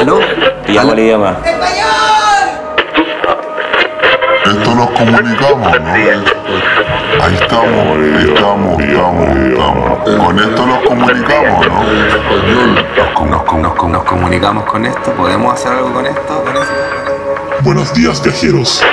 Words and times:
¿Aló? 0.00 0.20
¿Cómo 0.66 0.94
le 0.94 1.08
llama? 1.08 1.36
Esto 1.44 2.13
nos 4.74 4.90
comunicamos, 4.90 5.80
¿no? 5.80 5.92
Ahí 5.92 7.34
estamos, 7.34 7.98
estamos, 8.28 8.82
estamos, 8.82 8.82
estamos. 8.82 9.98
Con 10.04 10.38
esto 10.38 10.66
nos 10.66 10.78
comunicamos, 10.86 11.66
¿no? 11.66 11.82
Nos, 13.24 13.44
nos 13.44 13.62
nos 13.62 13.88
nos 13.88 14.04
comunicamos 14.04 14.64
con 14.64 14.84
esto. 14.86 15.12
¿Podemos 15.12 15.54
hacer 15.54 15.72
algo 15.72 15.92
con 15.92 16.06
esto? 16.06 16.44
¿Con 16.44 16.56
eso? 16.56 16.72
Buenos 17.60 17.94
días, 17.94 18.22
viajeros. 18.22 18.84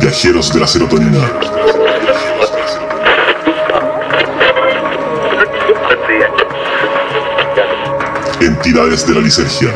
Viajeros 0.00 0.52
de 0.52 0.60
la 0.60 0.66
serotonina. 0.66 1.57
Entidades 8.68 9.06
de 9.06 9.14
la 9.14 9.20
lisergia. 9.22 9.70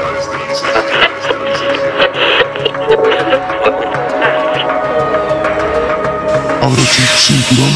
Abrochen 6.60 7.06
tu 7.06 7.16
cinturón. 7.16 7.72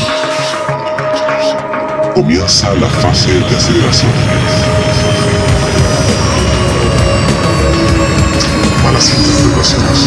Comienza 2.12 2.75
la 2.75 2.89
fase 2.89 3.33
de 3.33 3.56
aceleración. 3.56 4.12
Malas 8.84 9.14
interpretaciones. 9.14 9.98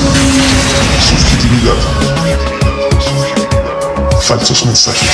Subjetividad. 1.10 1.80
Falsos 4.22 4.64
mensajes. 4.64 5.10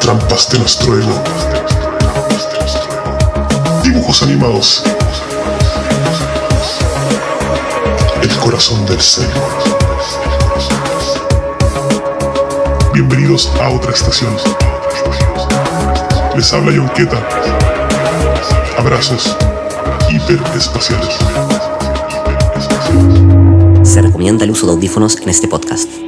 Trampas 0.00 0.48
de 0.50 0.58
nuestro 0.58 0.98
ego. 0.98 1.67
Dibujos 3.98 4.22
animados. 4.22 4.84
El 8.22 8.36
corazón 8.36 8.86
del 8.86 9.00
ser. 9.00 9.26
Bienvenidos 12.94 13.50
a 13.60 13.70
otra 13.70 13.90
estación. 13.90 14.30
Les 16.36 16.52
habla 16.52 16.70
Yonqueta. 16.70 17.20
Abrazos 18.78 19.36
hiperespaciales. 20.08 21.16
Se 23.82 24.00
recomienda 24.00 24.44
el 24.44 24.52
uso 24.52 24.66
de 24.66 24.74
audífonos 24.74 25.16
en 25.16 25.28
este 25.28 25.48
podcast. 25.48 26.07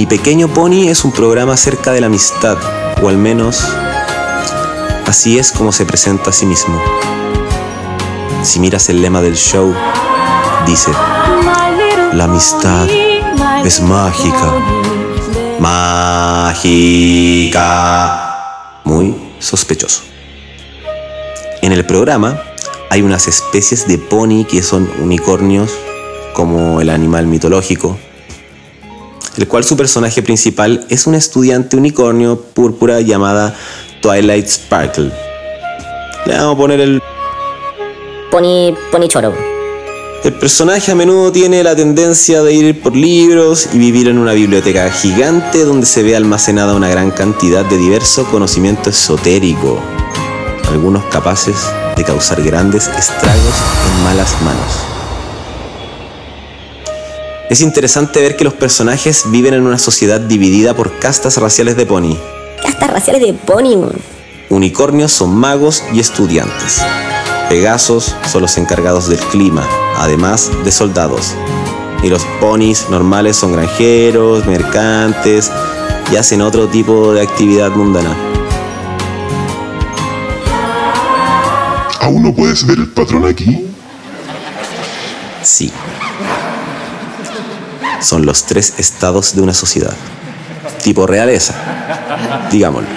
Mi 0.00 0.06
pequeño 0.06 0.48
pony 0.48 0.88
es 0.88 1.04
un 1.04 1.12
programa 1.12 1.52
acerca 1.52 1.92
de 1.92 2.00
la 2.00 2.06
amistad, 2.06 2.56
o 3.02 3.10
al 3.10 3.18
menos 3.18 3.62
así 5.06 5.38
es 5.38 5.52
como 5.52 5.72
se 5.72 5.84
presenta 5.84 6.30
a 6.30 6.32
sí 6.32 6.46
mismo. 6.46 6.80
Si 8.42 8.60
miras 8.60 8.88
el 8.88 9.02
lema 9.02 9.20
del 9.20 9.36
show, 9.36 9.74
dice, 10.64 10.90
la 12.14 12.24
amistad 12.24 12.88
es 13.62 13.82
mágica. 13.82 14.54
Mágica. 15.58 16.70
Muy 18.84 19.14
sospechoso. 19.38 20.00
En 21.60 21.72
el 21.72 21.84
programa 21.84 22.40
hay 22.88 23.02
unas 23.02 23.28
especies 23.28 23.86
de 23.86 23.98
pony 23.98 24.46
que 24.50 24.62
son 24.62 24.90
unicornios, 25.02 25.70
como 26.32 26.80
el 26.80 26.88
animal 26.88 27.26
mitológico, 27.26 27.98
el 29.36 29.48
cual 29.48 29.64
su 29.64 29.76
personaje 29.76 30.22
principal 30.22 30.86
es 30.88 31.06
un 31.06 31.14
estudiante 31.14 31.76
unicornio 31.76 32.40
púrpura 32.40 33.00
llamada 33.00 33.54
Twilight 34.02 34.46
Sparkle. 34.46 35.10
Le 36.26 36.34
vamos 36.34 36.54
a 36.54 36.58
poner 36.58 36.80
el 36.80 37.02
Pony, 38.30 38.76
pony 38.92 39.08
choro. 39.08 39.34
El 40.22 40.34
personaje 40.34 40.92
a 40.92 40.94
menudo 40.94 41.32
tiene 41.32 41.64
la 41.64 41.74
tendencia 41.74 42.42
de 42.42 42.52
ir 42.52 42.80
por 42.80 42.94
libros 42.94 43.70
y 43.72 43.78
vivir 43.78 44.06
en 44.06 44.18
una 44.18 44.34
biblioteca 44.34 44.90
gigante 44.90 45.64
donde 45.64 45.86
se 45.86 46.02
ve 46.02 46.14
almacenada 46.14 46.74
una 46.74 46.88
gran 46.88 47.10
cantidad 47.10 47.64
de 47.64 47.76
diverso 47.76 48.24
conocimiento 48.26 48.90
esotérico, 48.90 49.80
algunos 50.68 51.04
capaces 51.06 51.56
de 51.96 52.04
causar 52.04 52.40
grandes 52.42 52.86
estragos 52.86 53.54
en 53.88 54.04
malas 54.04 54.30
manos. 54.42 54.89
Es 57.50 57.62
interesante 57.62 58.20
ver 58.20 58.36
que 58.36 58.44
los 58.44 58.52
personajes 58.52 59.24
viven 59.26 59.54
en 59.54 59.66
una 59.66 59.76
sociedad 59.76 60.20
dividida 60.20 60.72
por 60.72 61.00
castas 61.00 61.36
raciales 61.36 61.76
de 61.76 61.84
pony. 61.84 62.16
Castas 62.62 62.90
raciales 62.90 63.22
de 63.22 63.34
pony. 63.34 63.90
Unicornios 64.50 65.10
son 65.10 65.34
magos 65.34 65.82
y 65.92 65.98
estudiantes. 65.98 66.80
Pegasos 67.48 68.14
son 68.30 68.42
los 68.42 68.56
encargados 68.56 69.08
del 69.08 69.18
clima, 69.18 69.68
además 69.96 70.48
de 70.64 70.70
soldados. 70.70 71.34
Y 72.04 72.08
los 72.08 72.24
ponis 72.40 72.88
normales 72.88 73.36
son 73.36 73.52
granjeros, 73.52 74.46
mercantes 74.46 75.50
y 76.12 76.16
hacen 76.16 76.42
otro 76.42 76.68
tipo 76.68 77.12
de 77.12 77.22
actividad 77.22 77.72
mundana. 77.72 78.16
¿Aún 82.00 82.22
no 82.22 82.32
puedes 82.32 82.64
ver 82.64 82.78
el 82.78 82.92
patrón 82.92 83.26
aquí? 83.26 83.66
Sí. 85.42 85.72
Son 88.00 88.24
los 88.24 88.46
tres 88.46 88.74
estados 88.78 89.34
de 89.34 89.42
una 89.42 89.54
sociedad. 89.54 89.94
Tipo 90.82 91.06
realeza, 91.06 91.54
digámoslo. 92.50 92.88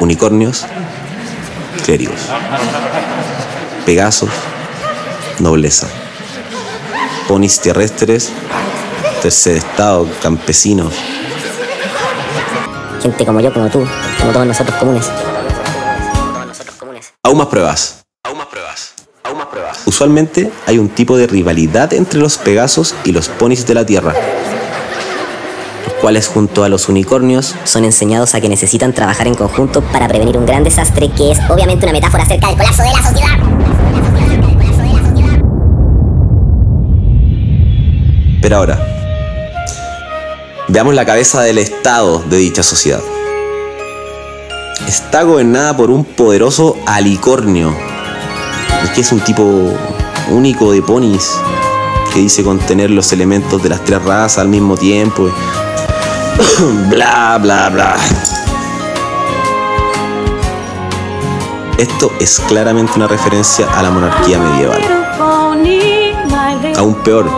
Unicornios, 0.00 0.64
clérigos. 1.84 2.20
Pegasos, 3.84 4.30
nobleza. 5.40 5.88
Ponis 7.26 7.60
terrestres, 7.60 8.30
tercer 9.22 9.56
estado, 9.56 10.08
campesinos. 10.22 10.92
Gente 13.02 13.26
como 13.26 13.40
yo, 13.40 13.52
como 13.52 13.68
tú, 13.68 13.84
como 14.20 14.32
todos 14.32 14.46
nosotros 14.46 14.76
comunes. 14.78 15.10
Aún 17.24 17.38
más 17.38 17.46
pruebas. 17.48 18.04
Aún 18.24 18.38
más 18.38 18.46
pruebas. 18.46 18.94
Aún 19.24 19.38
más 19.38 19.46
pruebas. 19.46 19.71
Usualmente 19.86 20.50
hay 20.66 20.78
un 20.78 20.88
tipo 20.88 21.16
de 21.16 21.26
rivalidad 21.26 21.92
entre 21.92 22.20
los 22.20 22.38
Pegasos 22.38 22.94
y 23.04 23.12
los 23.12 23.28
ponis 23.28 23.66
de 23.66 23.74
la 23.74 23.84
Tierra, 23.84 24.14
los 25.84 25.94
cuales 25.94 26.28
junto 26.28 26.64
a 26.64 26.68
los 26.68 26.88
unicornios 26.88 27.54
Son 27.64 27.84
enseñados 27.84 28.34
a 28.34 28.40
que 28.40 28.48
necesitan 28.48 28.92
trabajar 28.92 29.26
en 29.26 29.34
conjunto 29.34 29.82
para 29.82 30.08
prevenir 30.08 30.38
un 30.38 30.46
gran 30.46 30.62
desastre 30.64 31.10
que 31.10 31.32
es 31.32 31.38
obviamente 31.50 31.84
una 31.84 31.92
metáfora 31.92 32.22
acerca 32.22 32.48
del 32.48 32.56
colapso 32.56 32.82
de 32.82 32.90
la 32.90 33.02
sociedad. 33.02 33.52
Pero 38.42 38.56
ahora, 38.56 38.84
veamos 40.66 40.94
la 40.94 41.04
cabeza 41.04 41.42
del 41.42 41.58
Estado 41.58 42.18
de 42.28 42.38
dicha 42.38 42.64
sociedad. 42.64 43.00
Está 44.88 45.22
gobernada 45.22 45.76
por 45.76 45.92
un 45.92 46.04
poderoso 46.04 46.76
alicornio, 46.84 47.72
que 48.94 49.00
es 49.00 49.12
un 49.12 49.20
tipo 49.20 49.72
único 50.30 50.72
de 50.72 50.82
ponis, 50.82 51.32
que 52.12 52.20
dice 52.20 52.42
contener 52.42 52.90
los 52.90 53.12
elementos 53.12 53.62
de 53.62 53.68
las 53.68 53.84
tres 53.84 54.02
razas 54.02 54.38
al 54.38 54.48
mismo 54.48 54.76
tiempo. 54.76 55.30
bla, 56.88 57.38
bla, 57.40 57.68
bla. 57.70 57.96
Esto 61.78 62.12
es 62.20 62.40
claramente 62.40 62.92
una 62.96 63.08
referencia 63.08 63.66
a 63.74 63.82
la 63.82 63.90
monarquía 63.90 64.38
medieval. 64.38 64.80
Aún 66.76 66.94
peor, 67.02 67.30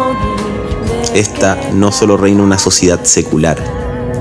esta 1.15 1.57
no 1.73 1.93
solo 1.93 2.17
reina 2.17 2.43
una 2.43 2.59
sociedad 2.59 3.05
secular, 3.05 3.63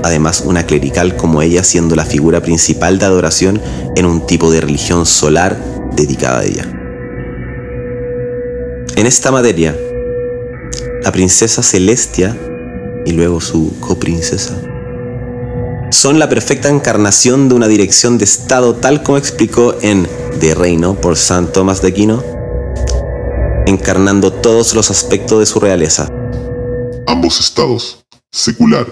además 0.02 0.42
una 0.46 0.64
clerical 0.64 1.16
como 1.16 1.42
ella 1.42 1.64
siendo 1.64 1.96
la 1.96 2.04
figura 2.04 2.40
principal 2.40 2.98
de 2.98 3.06
adoración 3.06 3.60
en 3.96 4.06
un 4.06 4.26
tipo 4.26 4.50
de 4.50 4.60
religión 4.60 5.04
solar 5.04 5.58
dedicada 5.92 6.40
a 6.40 6.44
ella. 6.44 6.83
En 8.96 9.06
esta 9.06 9.32
materia, 9.32 9.76
la 11.02 11.10
princesa 11.10 11.64
Celestia 11.64 12.38
y 13.04 13.10
luego 13.10 13.40
su 13.40 13.74
coprincesa 13.80 14.56
son 15.90 16.20
la 16.20 16.28
perfecta 16.28 16.68
encarnación 16.68 17.48
de 17.48 17.56
una 17.56 17.66
dirección 17.66 18.18
de 18.18 18.24
Estado 18.24 18.76
tal 18.76 19.02
como 19.02 19.18
explicó 19.18 19.76
en 19.82 20.08
De 20.38 20.54
Reino 20.54 20.94
por 20.94 21.16
San 21.16 21.52
Tomás 21.52 21.82
de 21.82 21.88
Aquino, 21.88 22.22
encarnando 23.66 24.32
todos 24.32 24.74
los 24.74 24.92
aspectos 24.92 25.40
de 25.40 25.46
su 25.46 25.58
realeza. 25.58 26.08
Ambos 27.08 27.40
estados, 27.40 28.04
secular 28.30 28.86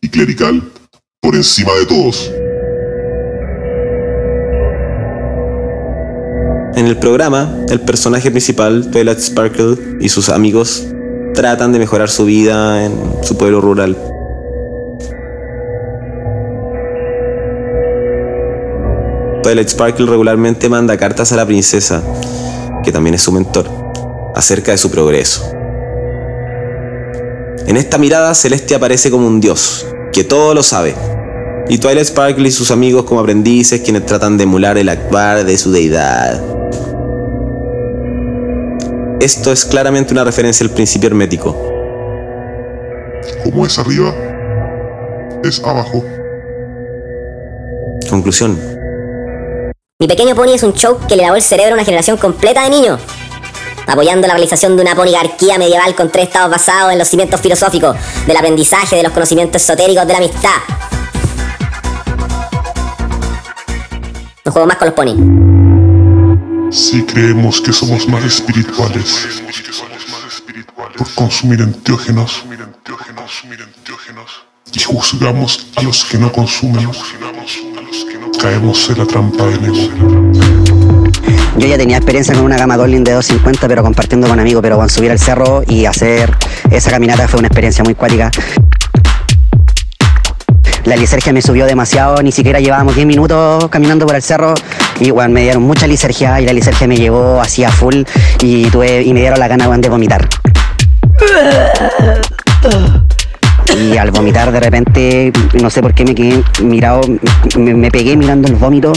y 0.00 0.08
clerical, 0.08 0.70
por 1.20 1.34
encima 1.34 1.72
de 1.74 1.86
todos. 1.86 2.30
En 6.78 6.86
el 6.86 6.96
programa, 6.96 7.52
el 7.70 7.80
personaje 7.80 8.30
principal, 8.30 8.88
Twilight 8.92 9.18
Sparkle, 9.18 9.98
y 9.98 10.10
sus 10.10 10.28
amigos 10.28 10.86
tratan 11.34 11.72
de 11.72 11.80
mejorar 11.80 12.08
su 12.08 12.24
vida 12.24 12.84
en 12.84 12.92
su 13.24 13.36
pueblo 13.36 13.60
rural. 13.60 13.96
Twilight 19.42 19.70
Sparkle 19.70 20.06
regularmente 20.06 20.68
manda 20.68 20.96
cartas 20.96 21.32
a 21.32 21.36
la 21.36 21.44
princesa, 21.44 22.00
que 22.84 22.92
también 22.92 23.14
es 23.16 23.22
su 23.22 23.32
mentor, 23.32 23.68
acerca 24.36 24.70
de 24.70 24.78
su 24.78 24.88
progreso. 24.88 25.50
En 27.66 27.76
esta 27.76 27.98
mirada, 27.98 28.32
Celeste 28.36 28.76
aparece 28.76 29.10
como 29.10 29.26
un 29.26 29.40
dios, 29.40 29.84
que 30.12 30.22
todo 30.22 30.54
lo 30.54 30.62
sabe, 30.62 30.94
y 31.68 31.78
Twilight 31.78 32.06
Sparkle 32.06 32.46
y 32.46 32.52
sus 32.52 32.70
amigos 32.70 33.02
como 33.02 33.18
aprendices 33.18 33.80
quienes 33.80 34.06
tratan 34.06 34.36
de 34.36 34.44
emular 34.44 34.78
el 34.78 34.88
actuar 34.88 35.44
de 35.44 35.58
su 35.58 35.72
deidad. 35.72 36.57
Esto 39.20 39.50
es 39.50 39.64
claramente 39.64 40.12
una 40.12 40.22
referencia 40.22 40.64
al 40.64 40.70
principio 40.70 41.08
hermético. 41.08 41.50
Como 43.42 43.66
es 43.66 43.76
arriba, 43.76 44.14
es 45.42 45.60
abajo. 45.64 46.04
Conclusión. 48.08 48.56
Mi 49.98 50.06
pequeño 50.06 50.36
pony 50.36 50.54
es 50.54 50.62
un 50.62 50.72
show 50.72 50.98
que 51.08 51.16
le 51.16 51.22
lavó 51.22 51.34
el 51.34 51.42
cerebro 51.42 51.72
a 51.72 51.74
una 51.74 51.84
generación 51.84 52.16
completa 52.16 52.62
de 52.62 52.70
niños. 52.70 53.00
Apoyando 53.88 54.28
la 54.28 54.34
realización 54.34 54.76
de 54.76 54.82
una 54.82 54.94
ponigarquía 54.94 55.58
medieval 55.58 55.96
con 55.96 56.12
tres 56.12 56.28
estados 56.28 56.52
basados 56.52 56.92
en 56.92 56.98
los 56.98 57.08
cimientos 57.08 57.40
filosóficos, 57.40 57.96
del 58.24 58.36
aprendizaje, 58.36 58.94
de 58.94 59.02
los 59.02 59.12
conocimientos 59.12 59.60
esotéricos, 59.60 60.06
de 60.06 60.12
la 60.12 60.18
amistad. 60.18 60.50
No 64.44 64.52
juego 64.52 64.68
más 64.68 64.76
con 64.76 64.86
los 64.86 64.94
ponis. 64.94 65.67
Si 66.70 67.02
creemos 67.02 67.60
que 67.60 67.72
somos 67.72 68.06
más 68.08 68.24
espirituales 68.24 69.26
por 70.96 71.14
consumir 71.14 71.60
enteógenos 71.60 72.44
y 74.72 74.80
juzgamos 74.80 75.66
a 75.76 75.82
los 75.82 76.04
que 76.04 76.18
no 76.18 76.30
consumen, 76.30 76.90
caemos 78.40 78.90
en 78.90 78.98
la 78.98 79.06
trampa 79.06 79.46
del 79.46 79.64
ego. 79.64 80.32
Yo 81.58 81.66
ya 81.66 81.78
tenía 81.78 81.96
experiencia 81.96 82.34
con 82.34 82.44
una 82.44 82.56
gama 82.56 82.76
Dolin 82.76 83.02
de 83.02 83.12
250, 83.12 83.66
pero 83.66 83.82
compartiendo 83.82 84.28
con 84.28 84.38
amigos, 84.38 84.62
pero 84.62 84.76
con 84.76 84.88
subir 84.90 85.10
al 85.10 85.18
cerro 85.18 85.62
y 85.66 85.86
hacer 85.86 86.36
esa 86.70 86.90
caminata 86.90 87.26
fue 87.28 87.38
una 87.38 87.48
experiencia 87.48 87.82
muy 87.82 87.94
cuática. 87.94 88.30
La 90.88 90.96
lisergia 90.96 91.34
me 91.34 91.42
subió 91.42 91.66
demasiado, 91.66 92.22
ni 92.22 92.32
siquiera 92.32 92.60
llevábamos 92.60 92.94
10 92.94 93.06
minutos 93.06 93.68
caminando 93.68 94.06
por 94.06 94.16
el 94.16 94.22
cerro 94.22 94.54
y 94.98 95.10
bueno, 95.10 95.34
me 95.34 95.42
dieron 95.42 95.62
mucha 95.62 95.86
lisergia 95.86 96.40
y 96.40 96.46
la 96.46 96.54
lisergia 96.54 96.88
me 96.88 96.96
llevó 96.96 97.42
así 97.42 97.62
a 97.62 97.70
full 97.70 98.04
y, 98.40 98.70
tuve, 98.70 99.02
y 99.02 99.12
me 99.12 99.20
dieron 99.20 99.38
la 99.38 99.48
gana 99.48 99.68
de 99.76 99.88
vomitar. 99.90 100.26
Y 103.78 103.98
al 103.98 104.10
vomitar 104.12 104.50
de 104.50 104.60
repente, 104.60 105.30
no 105.60 105.68
sé 105.68 105.82
por 105.82 105.92
qué 105.92 106.06
me 106.06 106.14
quedé 106.14 106.42
mirado, 106.62 107.02
me, 107.58 107.74
me 107.74 107.90
pegué 107.90 108.16
mirando 108.16 108.48
el 108.48 108.54
vómito. 108.54 108.94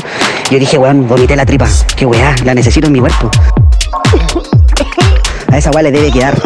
Yo 0.49 0.59
dije, 0.59 0.77
weón, 0.77 1.09
vomité 1.09 1.35
la 1.35 1.45
tripa. 1.45 1.67
Qué 1.97 2.05
weá, 2.05 2.33
la 2.45 2.55
necesito 2.55 2.87
en 2.87 2.94
mi 2.94 3.01
cuerpo. 3.01 3.29
A 5.51 5.57
esa 5.57 5.71
weá 5.71 5.83
le 5.83 5.91
debe 5.91 6.09
quedar. 6.09 6.41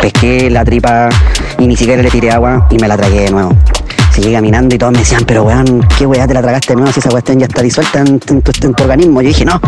Pesqué 0.00 0.50
la 0.50 0.64
tripa 0.64 1.08
y 1.58 1.66
ni 1.66 1.76
siquiera 1.76 2.02
le 2.02 2.10
tiré 2.10 2.30
agua 2.30 2.66
y 2.70 2.76
me 2.78 2.88
la 2.88 2.96
tragué 2.96 3.22
de 3.22 3.30
nuevo. 3.30 3.56
Seguí 4.12 4.32
caminando 4.32 4.74
y 4.74 4.78
todos 4.78 4.92
me 4.92 4.98
decían, 4.98 5.24
pero 5.26 5.44
weón, 5.44 5.86
¿qué 5.96 6.06
weá 6.06 6.26
te 6.26 6.34
la 6.34 6.42
tragaste 6.42 6.72
de 6.72 6.76
nuevo 6.76 6.92
si 6.92 7.00
esa 7.00 7.08
cuestión 7.08 7.38
ya 7.38 7.46
está 7.46 7.62
disuelta 7.62 8.00
en, 8.00 8.20
tu, 8.20 8.34
en 8.34 8.74
tu 8.74 8.82
organismo? 8.82 9.22
Yo 9.22 9.28
dije, 9.28 9.44
no, 9.44 9.60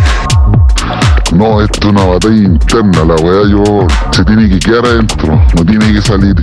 No, 1.32 1.62
esto 1.62 1.81
es 1.81 1.86
una 1.86 2.04
batalla 2.04 2.36
interna, 2.36 3.04
la 3.04 3.14
weá 3.14 3.48
yo 3.50 3.86
se 4.10 4.25
tiene 4.25 4.48
que 4.48 4.58
quedar 4.58 4.84
adentro, 4.84 5.40
no 5.56 5.64
tiene 5.64 5.92
que 5.92 6.02
salir. 6.02 6.34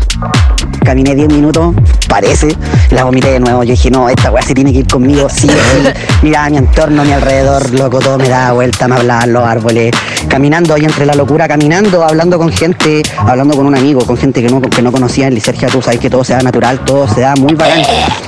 Caminé 0.84 1.16
10 1.16 1.30
minutos, 1.30 1.76
parece, 2.08 2.56
la 2.90 3.04
vomité 3.04 3.32
de 3.32 3.40
nuevo. 3.40 3.64
Yo 3.64 3.72
dije, 3.72 3.92
no, 3.92 4.10
esta 4.10 4.32
weá 4.32 4.42
se 4.42 4.54
tiene 4.54 4.74
que 4.74 4.80
ir 4.80 4.88
conmigo, 4.88 5.30
sí 5.30 5.42
sí. 5.42 5.48
Miraba 6.22 6.50
mi 6.50 6.58
entorno, 6.58 7.04
mi 7.04 7.12
alrededor, 7.12 7.72
loco, 7.72 8.00
todo 8.00 8.18
me 8.18 8.30
daba 8.30 8.54
vuelta, 8.54 8.88
me 8.88 8.96
hablaban 8.96 9.34
los 9.34 9.44
árboles. 9.44 9.92
Caminando 10.28 10.74
ahí 10.74 10.86
entre 10.86 11.06
la 11.06 11.14
locura, 11.14 11.48
caminando, 11.48 12.04
hablando 12.04 12.38
con 12.38 12.52
gente, 12.52 13.02
hablando 13.18 13.56
con 13.56 13.66
un 13.66 13.76
amigo, 13.76 14.06
con 14.06 14.18
gente 14.18 14.42
que 14.42 14.50
no, 14.50 14.62
que 14.62 14.82
no 14.82 14.92
conocía 14.92 15.28
en 15.28 15.34
Lisergia, 15.34 15.68
tú 15.68 15.82
sabes 15.82 16.00
que 16.00 16.10
todo 16.10 16.24
se 16.24 16.34
da 16.34 16.42
natural, 16.42 16.80
todo 16.86 17.08
se 17.08 17.22
da 17.22 17.36
muy 17.36 17.56
bacán. 17.56 17.82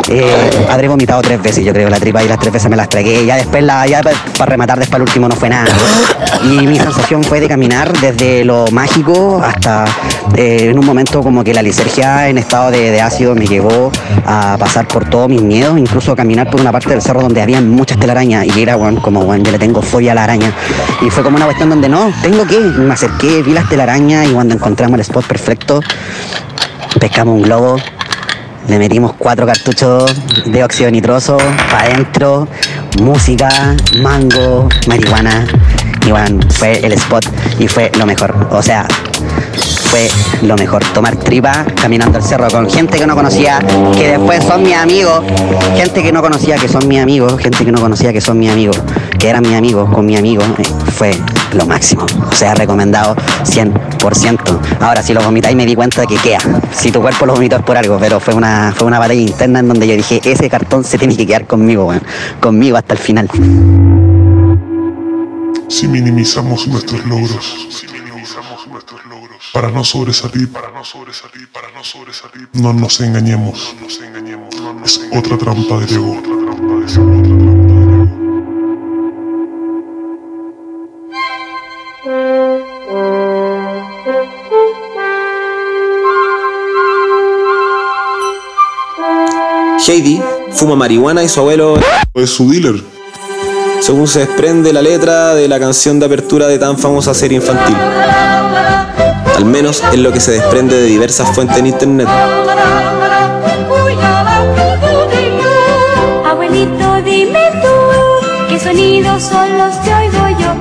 Eh, 0.10 0.66
habré 0.70 0.88
vomitado 0.88 1.22
tres 1.22 1.42
veces, 1.42 1.64
yo 1.64 1.72
creo, 1.72 1.90
la 1.90 2.00
tripa 2.00 2.24
y 2.24 2.28
las 2.28 2.40
tres 2.40 2.52
veces 2.52 2.70
me 2.70 2.76
las 2.76 2.90
tragué. 2.90 3.26
Ya 3.26 3.36
después, 3.36 3.64
la, 3.64 3.86
ya 3.86 4.02
para 4.02 4.50
rematar, 4.50 4.80
después 4.80 4.98
el 4.98 5.04
último 5.04 5.30
no 5.30 5.36
fue 5.36 5.50
nada. 5.50 5.68
Y 6.44 6.66
mi 6.68 6.78
sensación 6.78 7.24
fue 7.24 7.40
de 7.40 7.48
caminar 7.48 7.92
desde 8.00 8.44
lo 8.44 8.66
mágico 8.72 9.42
hasta 9.44 9.86
eh, 10.36 10.70
en 10.70 10.80
un 10.80 10.86
momento 10.86 11.22
como 11.22 11.44
que 11.44 11.54
la 11.54 11.62
lisergia 11.62 12.30
en 12.30 12.38
estado 12.38 12.72
de, 12.72 13.02
ácido 13.02 13.36
me 13.36 13.46
llevó 13.46 13.92
a 14.26 14.58
pasar 14.58 14.88
por 14.88 15.10
todos 15.10 15.30
mis 15.30 15.42
miedos, 15.42 15.78
incluso 15.78 16.16
caminar 16.16 16.50
por 16.50 16.62
una 16.62 16.72
parte 16.72 16.90
del 16.90 17.02
cerro 17.02 17.22
donde 17.22 17.42
había 17.42 17.62
muchas 17.62 18.00
telarañas 18.00 18.46
y 18.46 18.62
era 18.62 18.78
weón, 18.78 18.98
como 18.98 19.22
weón, 19.22 19.44
yo 19.44 19.52
le 19.52 19.60
tengo 19.60 19.82
fobia 19.82 20.14
a 20.14 20.16
la 20.16 20.24
araña. 20.24 20.52
Y 21.02 21.10
fue 21.10 21.24
como 21.24 21.38
una 21.38 21.46
cuestión 21.46 21.70
donde 21.70 21.90
no, 21.90 22.12
tengo 22.22 22.46
que, 22.46 22.60
me 22.60 22.94
acerqué, 22.94 23.44
vi 23.44 23.54
las 23.54 23.70
telarañas 23.70 24.28
y 24.28 24.34
cuando 24.34 24.56
encontramos 24.56 24.96
el 24.96 25.02
spot 25.02 25.26
perfecto, 25.26 25.82
pescamos 27.00 27.36
un 27.36 27.42
globo, 27.44 27.78
le 28.68 28.80
metimos 28.80 29.14
cuatro 29.18 29.46
cartuchos 29.46 30.16
de 30.46 30.64
óxido 30.64 30.90
nitroso 30.90 31.38
para 31.70 31.84
adentro, 31.84 32.48
música, 33.02 33.50
mango, 34.02 34.70
marihuana. 34.88 35.46
Y 36.06 36.12
bueno, 36.12 36.40
fue 36.50 36.80
el 36.86 36.94
spot 36.94 37.26
y 37.60 37.68
fue 37.68 37.92
lo 37.98 38.06
mejor. 38.06 38.48
O 38.52 38.62
sea, 38.62 38.88
fue 39.94 40.10
lo 40.42 40.56
mejor. 40.58 40.84
Tomar 40.92 41.16
tripa 41.18 41.66
caminando 41.80 42.18
el 42.18 42.24
cerro 42.24 42.48
con 42.50 42.68
gente 42.68 42.98
que 42.98 43.06
no 43.06 43.16
conocía, 43.16 43.60
que 43.96 44.08
después 44.18 44.44
son 44.44 44.64
mis 44.64 44.76
amigos. 44.76 45.24
Gente 45.76 46.02
que 46.02 46.12
no 46.12 46.20
conocía 46.22 46.56
que 46.56 46.68
son 46.68 46.88
mis 46.88 47.00
amigos, 47.00 47.40
gente 47.40 47.64
que 47.64 47.72
no 47.72 47.80
conocía 47.80 48.12
que 48.12 48.20
son 48.20 48.40
mis 48.40 48.50
amigos, 48.50 48.82
que 49.20 49.30
eran 49.30 49.44
mis 49.44 49.54
amigos 49.54 49.88
con 49.94 50.04
mi 50.08 50.18
amigo. 50.18 50.42
eh, 50.58 50.64
Fue 50.94 51.16
lo 51.54 51.68
máximo. 51.68 52.08
O 52.32 52.36
sea, 52.36 52.56
recomendado 52.56 53.16
100%. 53.44 54.40
Ahora, 54.80 55.04
si 55.04 55.14
lo 55.14 55.22
vomitáis 55.22 55.56
me 55.56 55.66
di 55.68 55.76
cuenta 55.76 56.08
que 56.08 56.16
queda. 56.16 56.40
Si 56.72 56.92
tu 56.92 57.00
cuerpo 57.00 57.28
lo 57.28 57.34
vomitó 57.34 57.58
es 57.58 57.62
por 57.64 57.78
algo, 57.78 58.00
pero 58.00 58.20
fue 58.20 58.34
una, 58.34 58.74
fue 58.76 58.88
una 58.88 58.98
batalla 58.98 59.22
interna 59.22 59.60
en 59.60 59.68
donde 59.68 59.88
yo 59.88 59.96
dije, 59.96 60.20
ese 60.24 60.50
cartón 60.50 60.84
se 60.84 60.98
tiene 60.98 61.16
que 61.16 61.28
quedar 61.28 61.46
conmigo, 61.46 61.86
weón. 61.86 62.02
Conmigo 62.40 62.78
hasta 62.78 62.94
el 62.94 63.00
final. 63.00 63.30
Si 65.68 65.88
minimizamos 65.88 66.68
nuestros 66.68 67.06
logros, 67.06 67.58
para 69.54 69.70
no 69.70 69.84
sobresalir, 69.84 70.52
para 70.52 70.72
no 70.72 70.84
sobresalir, 70.84 71.48
para 71.52 71.72
no 71.72 71.84
sobresalir, 71.84 72.50
no 72.54 72.74
nos 72.74 73.00
engañemos, 73.02 73.76
es 74.84 75.00
otra 75.16 75.38
trampa 75.38 75.78
del 75.78 75.94
ego. 75.94 77.24
Heidi 89.86 90.22
fuma 90.52 90.76
marihuana 90.76 91.24
y 91.24 91.30
su 91.30 91.42
abuelo 91.42 91.78
Es 92.14 92.30
su 92.32 92.50
dealer. 92.50 92.82
según 93.82 94.08
se 94.08 94.20
desprende 94.20 94.74
la 94.74 94.82
letra 94.82 95.36
de 95.36 95.48
la 95.48 95.60
canción 95.60 96.00
de 96.00 96.06
apertura 96.08 96.48
de 96.48 96.58
tan 96.58 96.80
famosa 96.80 97.14
serie 97.14 97.38
infantil. 97.38 97.76
Al 99.36 99.46
menos 99.46 99.84
es 99.92 100.00
lo 100.00 100.12
que 100.12 100.20
se 100.20 100.32
desprende 100.32 100.76
de 100.76 100.86
diversas 100.86 101.34
fuentes 101.34 101.58
en 101.58 101.68
internet. 101.68 102.08
Abuelito, 106.26 107.02
dime 107.04 107.40
tú, 107.62 108.48
¿qué 108.50 108.60
sonidos 108.60 109.24
son 109.24 109.58
los 109.58 109.76
que 109.78 109.94
oigo 109.94 110.40
yo? 110.40 110.56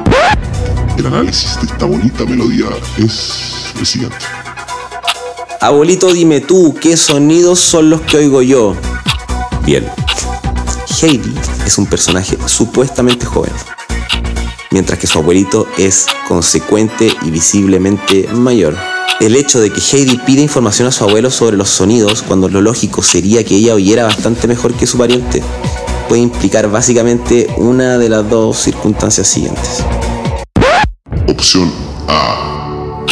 El 0.97 1.07
análisis 1.07 1.57
de 1.61 1.67
esta 1.67 1.85
bonita 1.87 2.25
melodía 2.25 2.67
es 2.99 3.73
el 3.79 3.87
siguiente. 3.87 4.17
Abuelito, 5.61 6.13
dime 6.13 6.41
tú, 6.41 6.75
¿qué 6.81 6.97
sonidos 6.97 7.61
son 7.61 7.91
los 7.91 8.01
que 8.03 8.17
oigo 8.17 8.43
yo? 8.43 8.75
Bien. 9.65 9.89
Heidi 11.01 11.35
es 11.67 11.79
un 11.79 11.87
personaje 11.87 12.39
supuestamente 12.47 13.27
joven, 13.27 13.53
mientras 14.73 14.99
que 14.99 15.07
su 15.07 15.19
abuelito 15.19 15.69
es 15.79 16.07
consecuente 16.27 17.09
y 17.23 17.31
visiblemente 17.31 18.29
mayor. 18.35 18.75
El 19.21 19.37
hecho 19.37 19.61
de 19.61 19.71
que 19.71 19.81
Heidi 19.81 20.17
pida 20.27 20.41
información 20.41 20.89
a 20.89 20.91
su 20.91 21.05
abuelo 21.05 21.31
sobre 21.31 21.57
los 21.57 21.69
sonidos, 21.69 22.23
cuando 22.23 22.49
lo 22.49 22.61
lógico 22.61 23.03
sería 23.03 23.45
que 23.45 23.55
ella 23.55 23.75
oyera 23.75 24.05
bastante 24.05 24.49
mejor 24.49 24.75
que 24.75 24.87
su 24.87 24.99
pariente, 24.99 25.43
puede 26.09 26.23
implicar 26.23 26.69
básicamente 26.69 27.47
una 27.57 27.99
de 27.99 28.09
las 28.09 28.29
dos 28.29 28.57
circunstancias 28.57 29.29
siguientes. 29.29 29.85
Opción 31.29 31.71
A. 32.09 33.05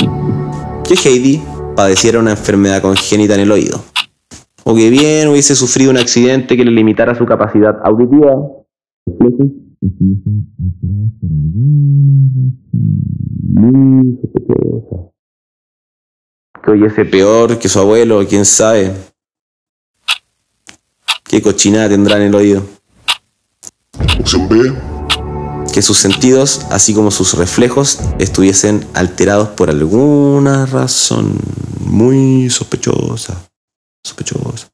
Que 0.85 0.95
Heidi 0.95 1.41
padeciera 1.77 2.19
una 2.19 2.33
enfermedad 2.33 2.83
congénita 2.83 3.35
en 3.35 3.41
el 3.41 3.53
oído. 3.53 3.81
O 4.65 4.75
que 4.75 4.91
bien 4.91 5.29
hubiese 5.29 5.55
sufrido 5.55 5.91
un 5.91 5.99
accidente 5.99 6.57
que 6.57 6.65
le 6.65 6.71
limitara 6.73 7.15
su 7.15 7.25
capacidad 7.25 7.77
auditiva. 7.85 8.35
Que 16.63 16.71
oyese 16.71 17.07
peor 17.07 17.59
que 17.59 17.69
su 17.69 17.79
abuelo, 17.79 18.23
quién 18.29 18.45
sabe. 18.45 18.95
¿Qué 21.25 21.41
cochinada 21.41 21.89
tendrá 21.89 22.17
en 22.19 22.25
el 22.25 22.35
oído? 22.35 22.63
Opción 24.19 24.49
B. 24.49 24.75
que 25.73 25.81
sus 25.81 25.97
sentidos, 25.97 26.67
así 26.71 26.93
como 26.93 27.11
sus 27.11 27.39
reflejos, 27.39 28.01
estuviesen 28.19 28.85
alterados 28.93 29.49
por 29.51 29.71
alguna 29.71 30.67
razón 30.67 31.39
muy 31.87 32.51
sospechosa. 32.51 33.49
Sospechosa. 34.05 34.69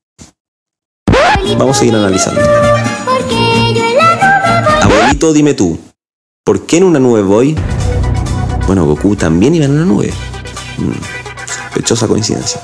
Vamos 1.58 1.76
a 1.76 1.80
seguir 1.80 1.94
analizando. 1.94 2.40
Dime 5.16 5.54
tú, 5.54 5.78
¿por 6.44 6.66
qué 6.66 6.76
en 6.76 6.84
una 6.84 6.98
nube 6.98 7.22
voy? 7.22 7.56
Bueno, 8.66 8.84
Goku 8.84 9.16
también 9.16 9.54
iba 9.54 9.64
en 9.64 9.72
una 9.72 9.84
nube. 9.84 10.12
Mm, 10.78 10.92
sospechosa 11.46 12.06
coincidencia. 12.06 12.60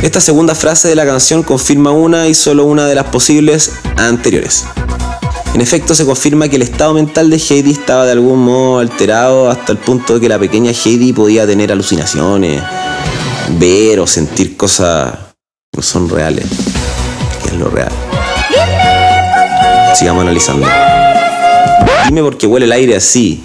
Esta 0.00 0.20
segunda 0.20 0.54
frase 0.54 0.88
de 0.88 0.94
la 0.94 1.04
canción 1.04 1.42
confirma 1.42 1.90
una 1.90 2.28
y 2.28 2.34
solo 2.34 2.64
una 2.64 2.86
de 2.86 2.94
las 2.94 3.06
posibles 3.06 3.72
anteriores. 3.96 4.64
En 5.54 5.60
efecto, 5.60 5.94
se 5.94 6.06
confirma 6.06 6.48
que 6.48 6.56
el 6.56 6.62
estado 6.62 6.94
mental 6.94 7.30
de 7.30 7.38
Heidi 7.38 7.72
estaba 7.72 8.04
de 8.06 8.12
algún 8.12 8.44
modo 8.44 8.78
alterado 8.78 9.50
hasta 9.50 9.72
el 9.72 9.78
punto 9.78 10.14
de 10.14 10.20
que 10.20 10.28
la 10.28 10.38
pequeña 10.38 10.70
Heidi 10.70 11.12
podía 11.12 11.46
tener 11.46 11.72
alucinaciones, 11.72 12.62
ver 13.58 13.98
o 13.98 14.06
sentir 14.06 14.56
cosas 14.56 15.14
que 15.72 15.78
no 15.78 15.82
son 15.82 16.08
reales. 16.08 16.46
¿Qué 17.42 17.48
es 17.48 17.54
lo 17.54 17.68
real? 17.70 18.07
Sigamos 19.94 20.22
analizando. 20.22 20.66
Dime 22.06 22.22
por 22.22 22.38
qué 22.38 22.46
huele 22.46 22.66
el 22.66 22.72
aire 22.72 22.96
así. 22.96 23.42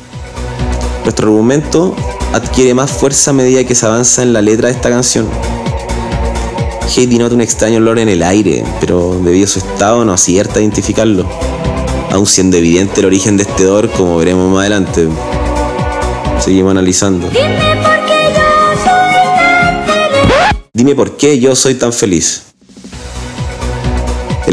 Nuestro 1.03 1.27
argumento 1.27 1.95
adquiere 2.33 2.73
más 2.73 2.91
fuerza 2.91 3.31
a 3.31 3.33
medida 3.33 3.63
que 3.63 3.75
se 3.75 3.85
avanza 3.85 4.23
en 4.23 4.33
la 4.33 4.41
letra 4.41 4.69
de 4.69 4.75
esta 4.75 4.89
canción. 4.89 5.27
Heidi 6.95 7.17
nota 7.17 7.35
un 7.35 7.41
extraño 7.41 7.77
olor 7.77 7.97
en 7.99 8.09
el 8.09 8.21
aire, 8.23 8.63
pero 8.79 9.19
debido 9.23 9.45
a 9.45 9.47
su 9.47 9.59
estado 9.59 10.05
no 10.05 10.13
acierta 10.13 10.59
a 10.59 10.61
identificarlo. 10.61 11.25
Aun 12.11 12.27
siendo 12.27 12.57
evidente 12.57 12.99
el 12.99 13.07
origen 13.07 13.37
de 13.37 13.43
este 13.43 13.65
odor, 13.65 13.89
como 13.89 14.17
veremos 14.17 14.51
más 14.51 14.61
adelante. 14.61 15.07
Seguimos 16.39 16.71
analizando. 16.71 17.29
Dime 20.73 20.95
por 20.95 21.17
qué 21.17 21.39
yo 21.39 21.55
soy 21.55 21.75
tan 21.75 21.93
feliz. 21.93 22.52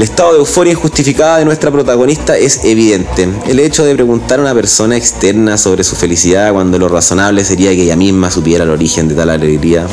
El 0.00 0.04
estado 0.04 0.32
de 0.32 0.38
euforia 0.38 0.72
injustificada 0.72 1.36
de 1.36 1.44
nuestra 1.44 1.70
protagonista 1.70 2.34
es 2.34 2.64
evidente. 2.64 3.28
El 3.46 3.58
hecho 3.58 3.84
de 3.84 3.94
preguntar 3.94 4.38
a 4.38 4.42
una 4.42 4.54
persona 4.54 4.96
externa 4.96 5.58
sobre 5.58 5.84
su 5.84 5.94
felicidad 5.94 6.54
cuando 6.54 6.78
lo 6.78 6.88
razonable 6.88 7.44
sería 7.44 7.68
que 7.72 7.82
ella 7.82 7.96
misma 7.96 8.30
supiera 8.30 8.64
el 8.64 8.70
origen 8.70 9.08
de 9.08 9.14
tal 9.14 9.28
alegría 9.28 9.86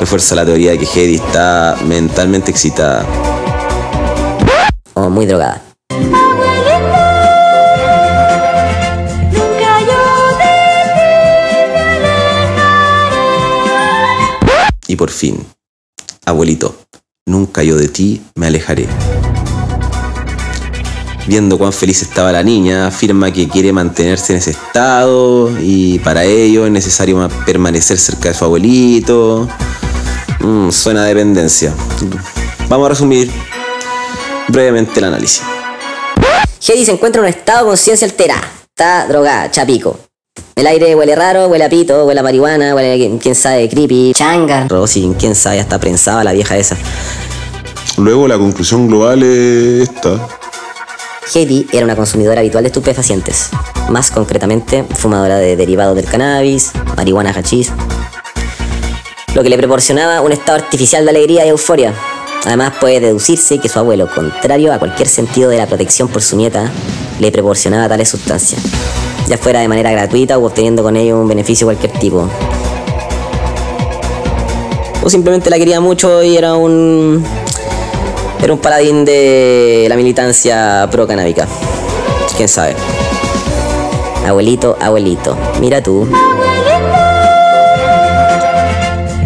refuerza 0.00 0.34
la 0.34 0.46
teoría 0.46 0.70
de 0.70 0.78
que 0.78 0.86
Heidi 0.86 1.16
está 1.16 1.76
mentalmente 1.84 2.50
excitada. 2.50 3.04
O 4.94 5.10
muy 5.10 5.26
drogada. 5.26 5.62
Y 14.88 14.96
por 14.96 15.10
fin, 15.10 15.44
abuelito, 16.24 16.85
nunca 17.26 17.62
yo 17.64 17.76
de 17.76 17.88
ti 17.88 18.22
me 18.36 18.46
alejaré. 18.46 18.86
Viendo 21.26 21.58
cuán 21.58 21.72
feliz 21.72 22.02
estaba 22.02 22.30
la 22.30 22.44
niña, 22.44 22.86
afirma 22.86 23.32
que 23.32 23.48
quiere 23.48 23.72
mantenerse 23.72 24.32
en 24.32 24.38
ese 24.38 24.52
estado 24.52 25.50
y 25.60 25.98
para 25.98 26.22
ello 26.24 26.64
es 26.66 26.70
necesario 26.72 27.16
ma- 27.16 27.28
permanecer 27.44 27.98
cerca 27.98 28.28
de 28.28 28.34
su 28.34 28.44
abuelito. 28.44 29.48
Mm, 30.38 30.70
suena 30.70 31.04
dependencia. 31.04 31.74
Vamos 32.68 32.86
a 32.86 32.90
resumir 32.90 33.28
brevemente 34.48 35.00
el 35.00 35.04
análisis. 35.06 35.42
Heidi 36.68 36.84
se 36.84 36.92
encuentra 36.92 37.20
en 37.20 37.24
un 37.26 37.30
estado 37.30 37.64
de 37.64 37.70
conciencia 37.70 38.06
alterada. 38.06 38.48
Está 38.68 39.08
drogada, 39.08 39.50
chapico. 39.50 39.98
El 40.58 40.66
aire 40.66 40.94
huele 40.94 41.14
raro, 41.14 41.48
huele 41.48 41.64
a 41.66 41.68
pito, 41.68 42.06
huele 42.06 42.20
a 42.20 42.22
marihuana, 42.22 42.74
huele 42.74 42.94
a 42.94 43.18
quién 43.18 43.34
sabe, 43.34 43.68
creepy, 43.68 44.14
changa. 44.14 44.66
Rosy, 44.68 45.14
quién 45.18 45.34
sabe, 45.34 45.60
hasta 45.60 45.78
prensaba 45.78 46.24
la 46.24 46.32
vieja 46.32 46.56
esa. 46.56 46.78
Luego 47.98 48.26
la 48.26 48.38
conclusión 48.38 48.88
global 48.88 49.22
es 49.22 49.90
esta. 49.90 50.26
Heidi 51.34 51.66
era 51.72 51.84
una 51.84 51.94
consumidora 51.94 52.40
habitual 52.40 52.64
de 52.64 52.68
estupefacientes. 52.68 53.50
Más 53.90 54.10
concretamente, 54.10 54.82
fumadora 54.94 55.36
de 55.36 55.56
derivados 55.56 55.94
del 55.94 56.06
cannabis, 56.06 56.72
marihuana 56.96 57.34
hachís. 57.36 57.70
Lo 59.34 59.42
que 59.42 59.50
le 59.50 59.58
proporcionaba 59.58 60.22
un 60.22 60.32
estado 60.32 60.56
artificial 60.56 61.04
de 61.04 61.10
alegría 61.10 61.44
y 61.44 61.50
euforia. 61.50 61.92
Además, 62.46 62.72
puede 62.80 63.00
deducirse 63.00 63.58
que 63.58 63.68
su 63.68 63.78
abuelo, 63.78 64.08
contrario 64.08 64.72
a 64.72 64.78
cualquier 64.78 65.08
sentido 65.08 65.50
de 65.50 65.58
la 65.58 65.66
protección 65.66 66.08
por 66.08 66.22
su 66.22 66.34
nieta, 66.34 66.72
le 67.20 67.30
proporcionaba 67.30 67.90
tales 67.90 68.08
sustancias, 68.08 68.62
ya 69.26 69.36
fuera 69.36 69.60
de 69.60 69.68
manera 69.68 69.90
gratuita 69.90 70.38
o 70.38 70.46
obteniendo 70.46 70.82
con 70.82 70.96
ello 70.96 71.20
un 71.20 71.28
beneficio 71.28 71.66
de 71.66 71.76
cualquier 71.76 72.00
tipo. 72.00 72.28
O 75.02 75.10
simplemente 75.10 75.50
la 75.50 75.58
quería 75.58 75.80
mucho 75.80 76.22
y 76.22 76.36
era 76.36 76.54
un. 76.56 77.24
Era 78.42 78.52
un 78.52 78.58
paladín 78.58 79.04
de 79.04 79.86
la 79.88 79.96
militancia 79.96 80.88
pro 80.90 81.06
canábica. 81.06 81.46
Quién 82.36 82.48
sabe. 82.48 82.74
Abuelito, 84.26 84.76
abuelito, 84.80 85.36
mira 85.60 85.80
tú. 85.82 86.04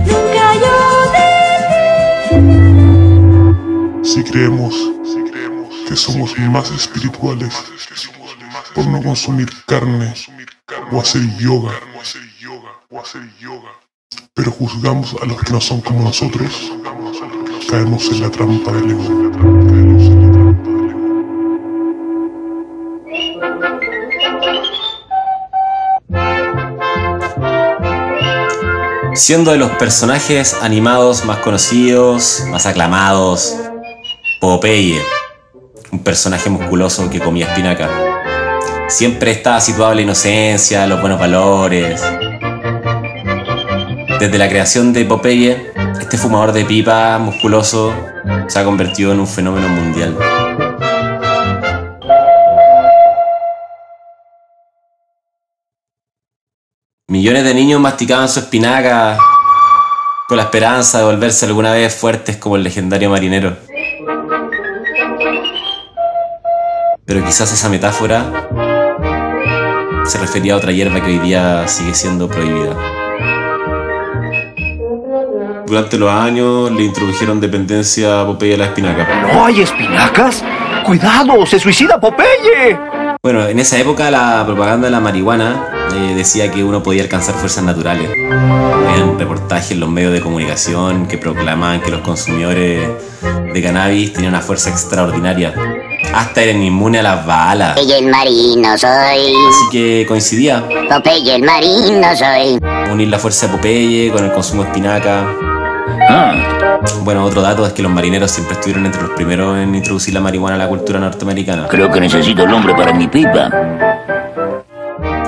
nunca 0.06 0.54
yo 0.62 0.76
Si 4.04 4.22
creemos 4.22 4.74
que 5.88 5.96
somos 5.96 6.38
más 6.38 6.70
espirituales 6.70 7.54
por 8.74 8.86
no 8.86 9.02
consumir 9.02 9.48
carne 9.66 10.14
o 10.92 11.00
hacer 11.00 11.22
yoga, 11.38 11.72
pero 14.34 14.50
juzgamos 14.50 15.16
a 15.22 15.26
los 15.26 15.42
que 15.42 15.52
no 15.52 15.60
son 15.60 15.80
como 15.80 16.02
nosotros, 16.02 16.72
caemos 17.68 18.08
en 18.08 18.20
la 18.20 18.30
trampa 18.30 18.72
del 18.72 18.90
ego. 18.90 19.30
Siendo 29.14 29.52
de 29.52 29.58
los 29.58 29.70
personajes 29.72 30.56
animados 30.62 31.24
más 31.24 31.38
conocidos, 31.38 32.44
más 32.48 32.66
aclamados, 32.66 33.56
Popeye, 34.40 35.02
un 35.92 36.02
personaje 36.02 36.48
musculoso 36.48 37.10
que 37.10 37.20
comía 37.20 37.46
espinaca. 37.46 38.19
Siempre 38.90 39.30
estaba 39.30 39.60
situado 39.60 39.94
la 39.94 40.02
inocencia, 40.02 40.84
los 40.88 41.00
buenos 41.00 41.20
valores. 41.20 42.02
Desde 44.18 44.36
la 44.36 44.48
creación 44.48 44.92
de 44.92 45.04
Popeye, 45.04 45.72
este 46.00 46.18
fumador 46.18 46.52
de 46.52 46.64
pipa 46.64 47.16
musculoso 47.18 47.94
se 48.48 48.58
ha 48.58 48.64
convertido 48.64 49.12
en 49.12 49.20
un 49.20 49.28
fenómeno 49.28 49.68
mundial. 49.68 50.18
Millones 57.06 57.44
de 57.44 57.54
niños 57.54 57.80
masticaban 57.80 58.28
su 58.28 58.40
espinaca 58.40 59.16
con 60.26 60.36
la 60.36 60.42
esperanza 60.42 60.98
de 60.98 61.04
volverse 61.04 61.46
alguna 61.46 61.72
vez 61.72 61.94
fuertes 61.94 62.38
como 62.38 62.56
el 62.56 62.64
legendario 62.64 63.08
marinero. 63.08 63.56
Pero 67.06 67.24
quizás 67.24 67.52
esa 67.52 67.68
metáfora 67.68 68.69
se 70.10 70.18
refería 70.18 70.54
a 70.54 70.56
otra 70.56 70.72
hierba 70.72 71.00
que 71.00 71.06
hoy 71.06 71.18
día 71.20 71.68
sigue 71.68 71.94
siendo 71.94 72.28
prohibida. 72.28 72.76
Durante 75.68 75.98
los 75.98 76.10
años 76.10 76.68
le 76.72 76.82
introdujeron 76.82 77.40
dependencia 77.40 78.22
a 78.22 78.26
Popeye 78.26 78.54
a 78.54 78.58
la 78.58 78.64
espinaca. 78.64 79.06
¿No 79.32 79.44
hay 79.44 79.60
espinacas? 79.60 80.44
¡Cuidado! 80.84 81.46
¡Se 81.46 81.60
suicida 81.60 82.00
Popeye! 82.00 82.76
Bueno, 83.22 83.46
en 83.46 83.60
esa 83.60 83.78
época 83.78 84.10
la 84.10 84.42
propaganda 84.44 84.88
de 84.88 84.90
la 84.90 84.98
marihuana 84.98 85.68
eh, 85.94 86.14
decía 86.16 86.50
que 86.50 86.64
uno 86.64 86.82
podía 86.82 87.04
alcanzar 87.04 87.36
fuerzas 87.36 87.62
naturales. 87.62 88.10
Habían 88.10 89.16
reportajes 89.16 89.70
en 89.70 89.78
los 89.78 89.90
medios 89.90 90.12
de 90.12 90.20
comunicación 90.20 91.06
que 91.06 91.18
proclamaban 91.18 91.82
que 91.82 91.92
los 91.92 92.00
consumidores 92.00 92.88
de 93.52 93.62
cannabis 93.62 94.12
tenían 94.12 94.32
una 94.32 94.42
fuerza 94.42 94.70
extraordinaria. 94.70 95.54
Hasta 96.14 96.42
eran 96.42 96.62
inmunes 96.62 97.00
a 97.00 97.02
las 97.02 97.26
balas. 97.26 97.70
Popeye 97.74 97.98
el 97.98 98.06
marino 98.06 98.76
soy. 98.78 98.90
Así 99.48 99.64
que 99.70 100.04
coincidía 100.08 100.64
Popeye 100.88 101.36
el 101.36 101.42
marino 101.42 102.16
soy. 102.16 102.58
unir 102.92 103.08
la 103.08 103.18
fuerza 103.18 103.46
de 103.46 103.52
Popeye 103.52 104.10
con 104.10 104.24
el 104.24 104.32
consumo 104.32 104.62
de 104.62 104.68
espinaca. 104.68 105.26
Ah, 106.08 106.78
Bueno, 107.02 107.24
otro 107.24 107.42
dato 107.42 107.66
es 107.66 107.72
que 107.72 107.82
los 107.82 107.92
marineros 107.92 108.30
siempre 108.30 108.54
estuvieron 108.54 108.86
entre 108.86 109.02
los 109.02 109.10
primeros 109.12 109.58
en 109.58 109.74
introducir 109.74 110.14
la 110.14 110.20
marihuana 110.20 110.56
a 110.56 110.58
la 110.58 110.68
cultura 110.68 110.98
norteamericana. 110.98 111.68
creo 111.68 111.90
que 111.90 112.00
necesito 112.00 112.42
el 112.44 112.52
hombre 112.52 112.74
para 112.74 112.92
mi 112.92 113.06
pipa. 113.06 113.50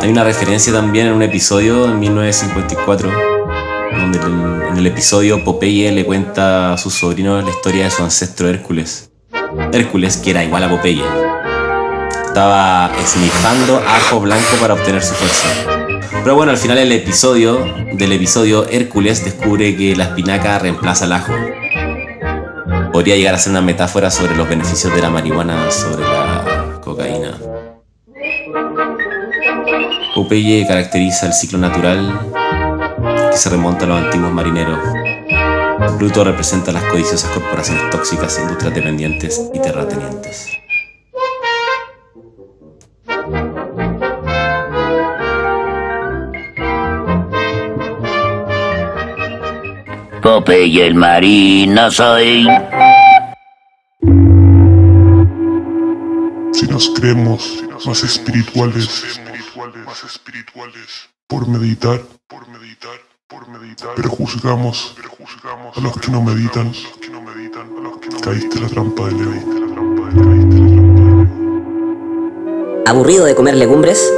Hay 0.01 0.11
una 0.11 0.25
referencia 0.25 0.73
también 0.73 1.07
en 1.07 1.13
un 1.13 1.23
episodio 1.23 1.85
en 1.85 2.01
1954, 2.01 3.11
donde 3.93 4.19
en 4.19 4.53
en 4.73 4.79
el 4.79 4.87
episodio 4.87 5.45
Popeye 5.45 5.93
le 5.93 6.07
cuenta 6.07 6.73
a 6.73 6.79
sus 6.79 6.95
sobrinos 6.95 7.45
la 7.45 7.51
historia 7.51 7.85
de 7.85 7.91
su 7.91 8.03
ancestro 8.03 8.49
Hércules. 8.49 9.12
Hércules, 9.73 10.17
que 10.19 10.31
era 10.31 10.45
igual 10.45 10.65
a 10.65 10.71
Popeye, 10.71 11.05
estaba 12.27 12.91
esnifando 12.99 13.83
ajo 13.87 14.21
blanco 14.21 14.57
para 14.61 14.75
obtener 14.75 15.03
su 15.03 15.15
fuerza. 15.15 15.49
Pero 16.23 16.35
bueno, 16.35 16.53
al 16.53 16.59
final 16.59 16.77
del 16.77 16.93
episodio, 16.93 17.59
del 17.93 18.13
episodio, 18.13 18.67
Hércules 18.69 19.25
descubre 19.25 19.77
que 19.77 19.97
la 19.97 20.05
espinaca 20.05 20.59
reemplaza 20.59 21.05
el 21.07 21.13
ajo. 21.13 21.33
Podría 22.93 23.17
llegar 23.17 23.35
a 23.35 23.39
ser 23.39 23.51
una 23.51 23.61
metáfora 23.61 24.11
sobre 24.11 24.37
los 24.37 24.49
beneficios 24.49 24.95
de 24.95 25.03
la 25.03 25.11
marihuana 25.11 25.71
sobre 25.71 26.05
la 26.05 26.79
cocaína. 26.81 27.37
Popeye 30.15 30.67
caracteriza 30.67 31.27
el 31.27 31.33
ciclo 31.33 31.59
natural 31.59 32.21
que 33.31 33.37
se 33.37 33.51
remonta 33.51 33.85
a 33.85 33.89
los 33.89 33.99
antiguos 33.99 34.33
marineros. 34.33 34.79
Pluto 35.99 36.25
representa 36.25 36.73
las 36.73 36.85
codiciosas 36.85 37.31
corporaciones 37.31 37.91
tóxicas, 37.91 38.39
industrias 38.39 38.75
dependientes 38.75 39.51
y 39.53 39.61
terratenientes. 39.61 40.49
Popeye 50.23 50.87
el 50.87 50.95
marino 50.95 51.91
soy. 51.91 52.47
Si 56.53 56.67
nos 56.69 56.91
creemos 56.91 57.65
más 57.87 58.05
espirituales, 58.05 59.19
más 59.85 60.05
espirituales, 60.05 61.09
por 61.27 61.49
meditar, 61.49 62.01
por 62.29 62.47
meditar, 62.49 63.12
por 63.33 63.49
meditar, 63.49 63.91
pero 63.97 64.11
juzgamos, 64.11 64.95
a 65.75 65.81
los 65.81 65.97
que 65.97 66.11
no 66.11 66.21
meditan, 66.21 66.71
caíste 68.23 68.61
la 68.61 68.69
trampa 68.69 69.07
del 69.07 69.21
ego. 69.23 69.33
Aburrido 72.87 73.25
de 73.25 73.35
comer 73.35 73.55
legumbres, 73.57 74.13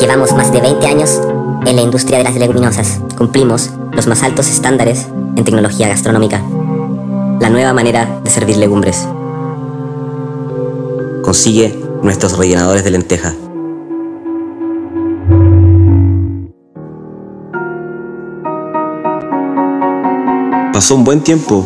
llevamos 0.00 0.32
más 0.34 0.52
de 0.52 0.60
20 0.60 0.86
años 0.86 1.20
en 1.66 1.74
la 1.74 1.82
industria 1.82 2.18
de 2.18 2.24
las 2.24 2.36
leguminosas. 2.36 3.00
Cumplimos 3.18 3.70
los 3.92 4.06
más 4.06 4.22
altos 4.22 4.48
estándares 4.48 5.08
en 5.36 5.42
tecnología 5.44 5.88
gastronómica. 5.88 6.40
La 7.40 7.50
nueva 7.50 7.72
manera 7.72 8.20
de 8.22 8.30
servir 8.30 8.58
legumbres. 8.58 9.08
Consigue 11.24 11.76
nuestros 12.02 12.38
rellenadores 12.38 12.84
de 12.84 12.90
lenteja. 12.92 13.34
Pasó 20.76 20.94
un 20.94 21.04
buen 21.04 21.22
tiempo. 21.22 21.64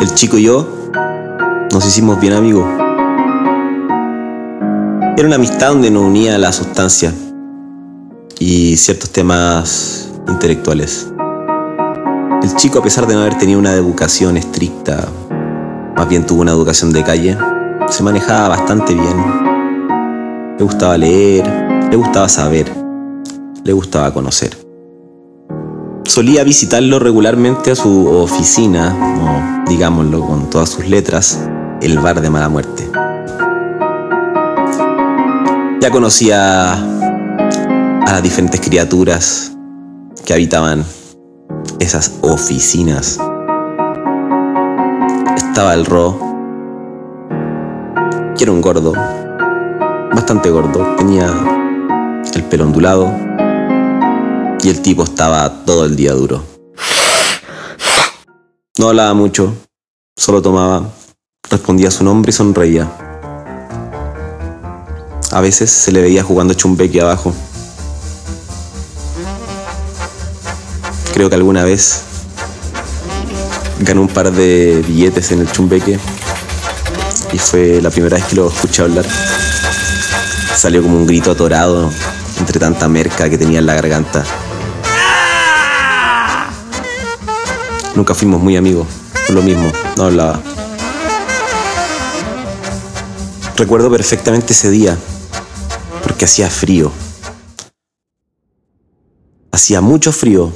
El 0.00 0.14
chico 0.14 0.38
y 0.38 0.44
yo 0.44 0.68
nos 1.72 1.84
hicimos 1.84 2.20
bien 2.20 2.32
amigos. 2.32 2.64
Era 5.16 5.26
una 5.26 5.34
amistad 5.34 5.70
donde 5.70 5.90
nos 5.90 6.04
unía 6.04 6.38
la 6.38 6.52
sustancia 6.52 7.12
y 8.38 8.76
ciertos 8.76 9.10
temas 9.10 10.12
intelectuales. 10.28 11.08
El 12.40 12.54
chico, 12.54 12.78
a 12.78 12.84
pesar 12.84 13.08
de 13.08 13.14
no 13.14 13.22
haber 13.22 13.36
tenido 13.36 13.58
una 13.58 13.74
educación 13.74 14.36
estricta, 14.36 15.08
más 15.96 16.08
bien 16.08 16.24
tuvo 16.24 16.42
una 16.42 16.52
educación 16.52 16.92
de 16.92 17.02
calle, 17.02 17.36
se 17.88 18.04
manejaba 18.04 18.50
bastante 18.50 18.94
bien. 18.94 20.56
Le 20.56 20.62
gustaba 20.64 20.96
leer, 20.96 21.48
le 21.90 21.96
gustaba 21.96 22.28
saber, 22.28 22.72
le 23.64 23.72
gustaba 23.72 24.14
conocer. 24.14 24.59
Solía 26.10 26.42
visitarlo 26.42 26.98
regularmente 26.98 27.70
a 27.70 27.76
su 27.76 28.08
oficina, 28.08 28.92
o 29.64 29.70
digámoslo 29.70 30.26
con 30.26 30.50
todas 30.50 30.68
sus 30.68 30.88
letras, 30.88 31.48
el 31.80 32.00
bar 32.00 32.20
de 32.20 32.28
mala 32.28 32.48
muerte. 32.48 32.90
Ya 35.80 35.88
conocía 35.92 36.72
a 36.72 38.12
las 38.12 38.22
diferentes 38.24 38.60
criaturas 38.60 39.52
que 40.24 40.34
habitaban 40.34 40.84
esas 41.78 42.18
oficinas. 42.22 43.20
Estaba 45.36 45.74
el 45.74 45.86
Ro, 45.86 46.18
que 48.36 48.42
era 48.42 48.50
un 48.50 48.60
gordo, 48.60 48.94
bastante 50.12 50.50
gordo, 50.50 50.96
tenía 50.96 51.28
el 52.34 52.42
pelo 52.42 52.64
ondulado 52.64 53.30
y 54.62 54.68
el 54.68 54.82
tipo 54.82 55.04
estaba 55.04 55.64
todo 55.64 55.84
el 55.84 55.96
día 55.96 56.12
duro. 56.12 56.44
No 58.78 58.88
hablaba 58.88 59.14
mucho, 59.14 59.54
solo 60.16 60.42
tomaba, 60.42 60.88
respondía 61.50 61.90
su 61.90 62.04
nombre 62.04 62.30
y 62.30 62.32
sonreía. 62.32 62.90
A 65.32 65.40
veces 65.40 65.70
se 65.70 65.92
le 65.92 66.02
veía 66.02 66.22
jugando 66.22 66.54
chumbeque 66.54 67.00
abajo. 67.00 67.32
Creo 71.14 71.28
que 71.28 71.34
alguna 71.36 71.64
vez 71.64 72.02
ganó 73.80 74.02
un 74.02 74.08
par 74.08 74.32
de 74.32 74.82
billetes 74.86 75.32
en 75.32 75.40
el 75.40 75.52
chumbeque 75.52 75.98
y 77.32 77.38
fue 77.38 77.80
la 77.80 77.90
primera 77.90 78.16
vez 78.16 78.26
que 78.26 78.36
lo 78.36 78.48
escuché 78.48 78.82
hablar. 78.82 79.06
Salió 80.56 80.82
como 80.82 80.96
un 80.96 81.06
grito 81.06 81.30
atorado 81.30 81.90
entre 82.38 82.58
tanta 82.58 82.88
merca 82.88 83.28
que 83.30 83.38
tenía 83.38 83.60
en 83.60 83.66
la 83.66 83.74
garganta. 83.74 84.24
Nunca 88.00 88.14
fuimos 88.14 88.40
muy 88.40 88.56
amigos, 88.56 88.86
por 89.26 89.36
lo 89.36 89.42
mismo, 89.42 89.70
no 89.98 90.04
hablaba. 90.04 90.40
Recuerdo 93.58 93.90
perfectamente 93.90 94.54
ese 94.54 94.70
día, 94.70 94.96
porque 96.02 96.24
hacía 96.24 96.48
frío. 96.48 96.90
Hacía 99.52 99.82
mucho 99.82 100.12
frío. 100.12 100.50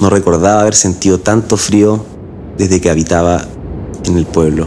No 0.00 0.08
recordaba 0.08 0.62
haber 0.62 0.74
sentido 0.74 1.20
tanto 1.20 1.58
frío 1.58 2.02
desde 2.56 2.80
que 2.80 2.88
habitaba 2.88 3.44
en 4.06 4.16
el 4.16 4.24
pueblo. 4.24 4.66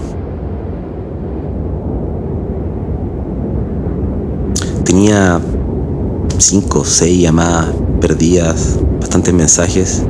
Tenía 4.85 5.41
cinco 6.37 6.81
o 6.81 6.85
seis 6.85 7.19
llamadas 7.19 7.69
perdidas, 8.01 8.77
bastantes 8.99 9.33
mensajes. 9.33 10.03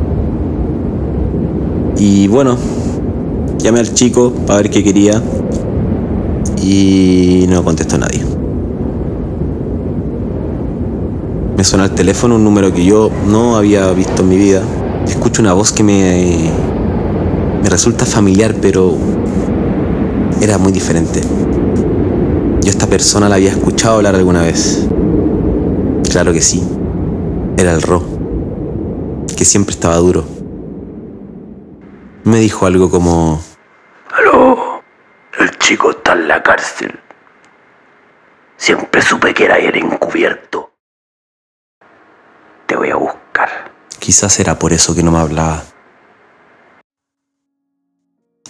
Y 2.00 2.28
bueno, 2.28 2.58
llamé 3.58 3.80
al 3.80 3.94
chico 3.94 4.32
para 4.46 4.62
ver 4.62 4.70
qué 4.70 4.84
quería 4.84 5.22
y 6.62 7.46
no 7.50 7.64
contestó 7.64 7.98
nadie. 7.98 8.24
Me 11.58 11.64
suena 11.64 11.86
el 11.86 11.92
teléfono 11.92 12.36
un 12.36 12.44
número 12.44 12.72
que 12.72 12.86
yo 12.86 13.10
no 13.28 13.56
había 13.56 13.92
visto 13.94 14.22
en 14.22 14.30
mi 14.30 14.38
vida. 14.38 14.62
Escucho 15.08 15.42
una 15.42 15.54
voz 15.54 15.72
que 15.72 15.82
me, 15.82 16.52
me 17.64 17.70
resulta 17.70 18.06
familiar, 18.06 18.54
pero 18.62 18.94
era 20.40 20.60
muy 20.60 20.72
diferente. 20.72 21.22
Yo 22.62 22.70
esta 22.70 22.86
persona 22.86 23.28
la 23.28 23.36
había 23.36 23.50
escuchado 23.50 23.96
hablar 23.96 24.14
alguna 24.14 24.44
vez. 24.44 24.88
Claro 26.12 26.32
que 26.32 26.42
sí. 26.42 26.62
Era 27.58 27.74
el 27.74 27.82
Ro, 27.82 28.04
que 29.36 29.46
siempre 29.46 29.74
estaba 29.74 29.96
duro. 29.98 30.37
Me 32.28 32.40
dijo 32.40 32.66
algo 32.66 32.90
como... 32.90 33.42
Aló, 34.12 34.84
el 35.40 35.58
chico 35.60 35.92
está 35.92 36.12
en 36.12 36.28
la 36.28 36.44
cárcel. 36.44 37.00
Siempre 38.58 39.02
supe 39.02 39.34
que 39.34 39.46
era 39.46 39.58
el 39.58 39.74
encubierto. 39.78 40.74
Te 42.66 42.76
voy 42.76 42.90
a 42.90 42.98
buscar. 42.98 43.72
Quizás 43.98 44.42
era 44.42 44.60
por 44.60 44.74
eso 44.74 44.94
que 44.94 45.04
no 45.04 45.12
me 45.14 45.20
hablaba. 45.20 45.64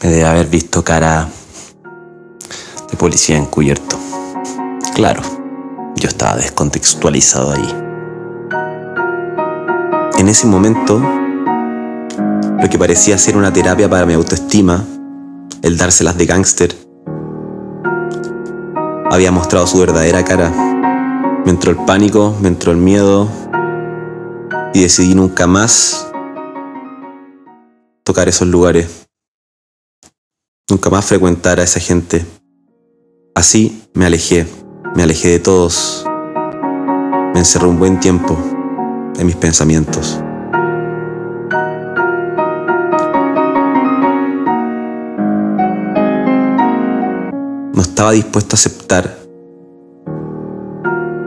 Me 0.01 0.09
debe 0.09 0.25
haber 0.25 0.47
visto 0.47 0.83
cara 0.83 1.27
de 2.89 2.97
policía 2.97 3.37
encubierto. 3.37 3.95
Claro, 4.95 5.21
yo 5.97 6.09
estaba 6.09 6.35
descontextualizado 6.35 7.51
ahí. 7.53 7.83
En 10.17 10.27
ese 10.27 10.47
momento, 10.47 10.99
lo 12.59 12.69
que 12.69 12.79
parecía 12.79 13.17
ser 13.17 13.37
una 13.37 13.53
terapia 13.53 13.89
para 13.89 14.05
mi 14.05 14.13
autoestima, 14.13 14.83
el 15.61 15.77
dárselas 15.77 16.17
de 16.17 16.25
gángster, 16.25 16.75
había 19.11 19.31
mostrado 19.31 19.67
su 19.67 19.79
verdadera 19.79 20.23
cara. 20.23 20.51
Me 21.45 21.51
entró 21.51 21.71
el 21.71 21.77
pánico, 21.85 22.35
me 22.41 22.49
entró 22.49 22.71
el 22.71 22.77
miedo 22.77 23.29
y 24.73 24.81
decidí 24.81 25.15
nunca 25.15 25.47
más 25.47 26.07
tocar 28.03 28.27
esos 28.27 28.47
lugares. 28.47 29.07
Nunca 30.69 30.89
más 30.89 31.05
frecuentar 31.05 31.59
a 31.59 31.63
esa 31.63 31.79
gente. 31.79 32.25
Así 33.33 33.83
me 33.93 34.05
alejé, 34.05 34.45
me 34.95 35.03
alejé 35.03 35.29
de 35.29 35.39
todos. 35.39 36.05
Me 37.33 37.39
encerré 37.39 37.67
un 37.67 37.79
buen 37.79 37.99
tiempo 37.99 38.37
en 39.17 39.25
mis 39.25 39.35
pensamientos. 39.35 40.21
No 47.77 47.83
estaba 47.83 48.11
dispuesto 48.11 48.55
a 48.55 48.57
aceptar 48.57 49.19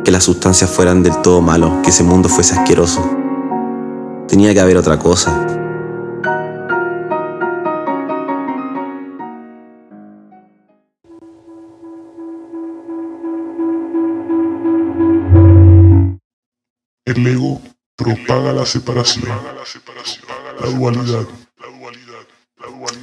que 0.04 0.10
las 0.10 0.24
sustancias 0.24 0.68
fueran 0.68 1.04
del 1.04 1.22
todo 1.22 1.40
malos, 1.40 1.80
que 1.84 1.90
ese 1.90 2.02
mundo 2.02 2.28
fuese 2.28 2.58
asqueroso. 2.58 3.08
Tenía 4.26 4.52
que 4.52 4.58
haber 4.58 4.76
otra 4.76 4.98
cosa. 4.98 5.46
El 17.04 17.24
ego 17.28 17.60
propaga 17.94 18.52
la 18.52 18.66
separación, 18.66 19.28
la 20.60 20.76
dualidad. 20.76 21.28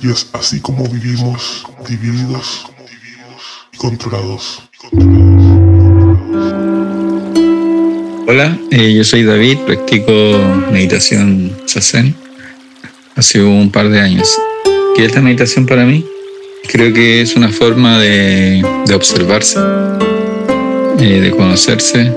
Y 0.01 0.11
es 0.11 0.29
así 0.33 0.59
como 0.59 0.83
vivimos 0.89 1.65
divididos 1.87 2.67
controlados. 3.77 4.61
Hola, 8.27 8.57
eh, 8.71 8.93
yo 8.93 9.03
soy 9.03 9.23
David, 9.23 9.59
practico 9.59 10.11
meditación 10.71 11.51
sazen 11.65 12.13
hace 13.15 13.41
un 13.41 13.71
par 13.71 13.89
de 13.89 13.99
años. 13.99 14.29
¿Qué 14.95 15.05
es 15.05 15.15
la 15.15 15.21
meditación 15.21 15.65
para 15.65 15.85
mí? 15.85 16.05
Creo 16.67 16.93
que 16.93 17.21
es 17.21 17.35
una 17.35 17.49
forma 17.49 17.99
de, 17.99 18.63
observarse, 18.93 19.59
eh, 20.99 21.21
de 21.21 21.31
conocerse, 21.31 22.11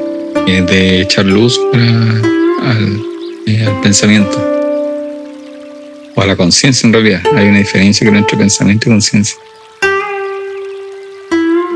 eh, 0.46 0.62
de 0.62 1.02
echar 1.02 1.26
luz 1.26 1.60
para- 1.70 2.70
al, 2.70 3.00
pensamiento 3.82 4.38
o 6.14 6.20
a 6.22 6.26
la 6.26 6.36
conciencia 6.36 6.86
en 6.86 6.92
realidad. 6.92 7.22
Hay 7.36 7.48
una 7.48 7.58
diferencia 7.58 8.06
entre 8.08 8.36
pensamiento 8.36 8.88
y 8.88 8.92
conciencia. 8.92 9.36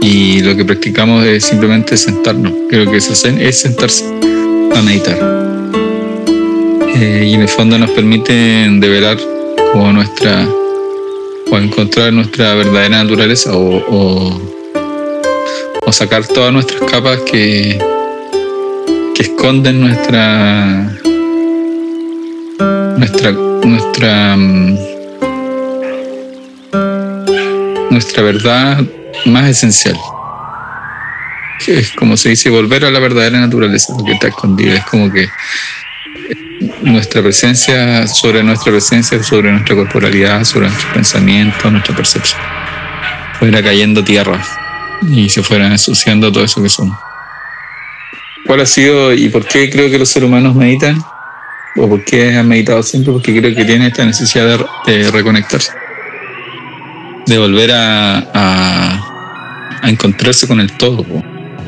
Y 0.06 0.42
lo 0.42 0.54
que 0.54 0.66
practicamos 0.66 1.24
es 1.24 1.44
simplemente 1.44 1.96
sentarnos. 1.96 2.52
Creo 2.68 2.90
que 2.90 3.00
sazen 3.00 3.40
es 3.40 3.60
sentarse 3.60 4.04
a 4.76 4.82
meditar. 4.82 5.16
Eh, 6.94 7.24
y 7.26 7.32
en 7.32 7.40
el 7.40 7.48
fondo 7.48 7.78
nos 7.78 7.90
permiten 7.90 8.80
develar 8.80 9.16
nuestra 9.74 10.46
o 11.50 11.58
encontrar 11.58 12.12
nuestra 12.12 12.54
verdadera 12.54 13.02
naturaleza 13.02 13.56
o, 13.56 13.82
o, 13.88 14.40
o 15.86 15.92
sacar 15.92 16.26
todas 16.26 16.52
nuestras 16.52 16.82
capas 16.90 17.20
que, 17.20 17.78
que 19.14 19.22
esconden 19.22 19.80
nuestra 19.80 20.98
nuestra 22.98 23.32
nuestra 23.32 24.36
mm, 24.36 24.78
nuestra 27.90 28.22
verdad 28.22 28.84
más 29.26 29.48
esencial. 29.48 29.96
Es 31.66 31.92
como 31.92 32.16
se 32.16 32.30
dice 32.30 32.50
volver 32.50 32.84
a 32.84 32.90
la 32.90 32.98
verdadera 32.98 33.40
naturaleza 33.40 33.94
lo 33.96 34.04
que 34.04 34.12
está 34.12 34.28
escondido. 34.28 34.74
Es 34.74 34.84
como 34.84 35.10
que 35.10 35.28
nuestra 36.82 37.22
presencia 37.22 38.06
sobre 38.06 38.42
nuestra 38.42 38.72
presencia 38.72 39.22
sobre 39.22 39.50
nuestra 39.50 39.74
corporalidad 39.74 40.44
sobre 40.44 40.68
nuestros 40.68 40.92
pensamientos 40.92 41.72
nuestra 41.72 41.96
percepción. 41.96 42.40
Fuera 43.38 43.62
cayendo 43.62 44.04
tierra 44.04 44.40
y 45.10 45.28
se 45.28 45.42
fuera 45.42 45.66
ensuciando 45.66 46.30
todo 46.30 46.44
eso 46.44 46.62
que 46.62 46.68
somos. 46.68 46.96
¿Cuál 48.46 48.60
ha 48.60 48.66
sido 48.66 49.12
y 49.12 49.28
por 49.28 49.46
qué 49.46 49.70
creo 49.70 49.90
que 49.90 49.98
los 49.98 50.08
seres 50.08 50.28
humanos 50.28 50.54
meditan? 50.54 51.02
¿O 51.76 51.88
por 51.88 52.04
qué 52.04 52.36
han 52.36 52.46
meditado 52.46 52.82
siempre? 52.82 53.12
Porque 53.12 53.36
creo 53.36 53.54
que 53.54 53.64
tienen 53.64 53.88
esta 53.88 54.04
necesidad 54.04 54.60
de 54.86 55.10
reconectarse, 55.10 55.72
de 57.26 57.38
volver 57.38 57.72
a, 57.72 58.18
a, 59.82 59.88
encontrarse 59.88 60.46
con 60.46 60.60
el 60.60 60.72
todo. 60.72 61.04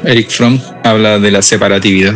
Eric 0.05 0.31
Fromm 0.31 0.61
habla 0.85 1.19
de 1.19 1.31
la 1.31 1.42
separatividad, 1.42 2.14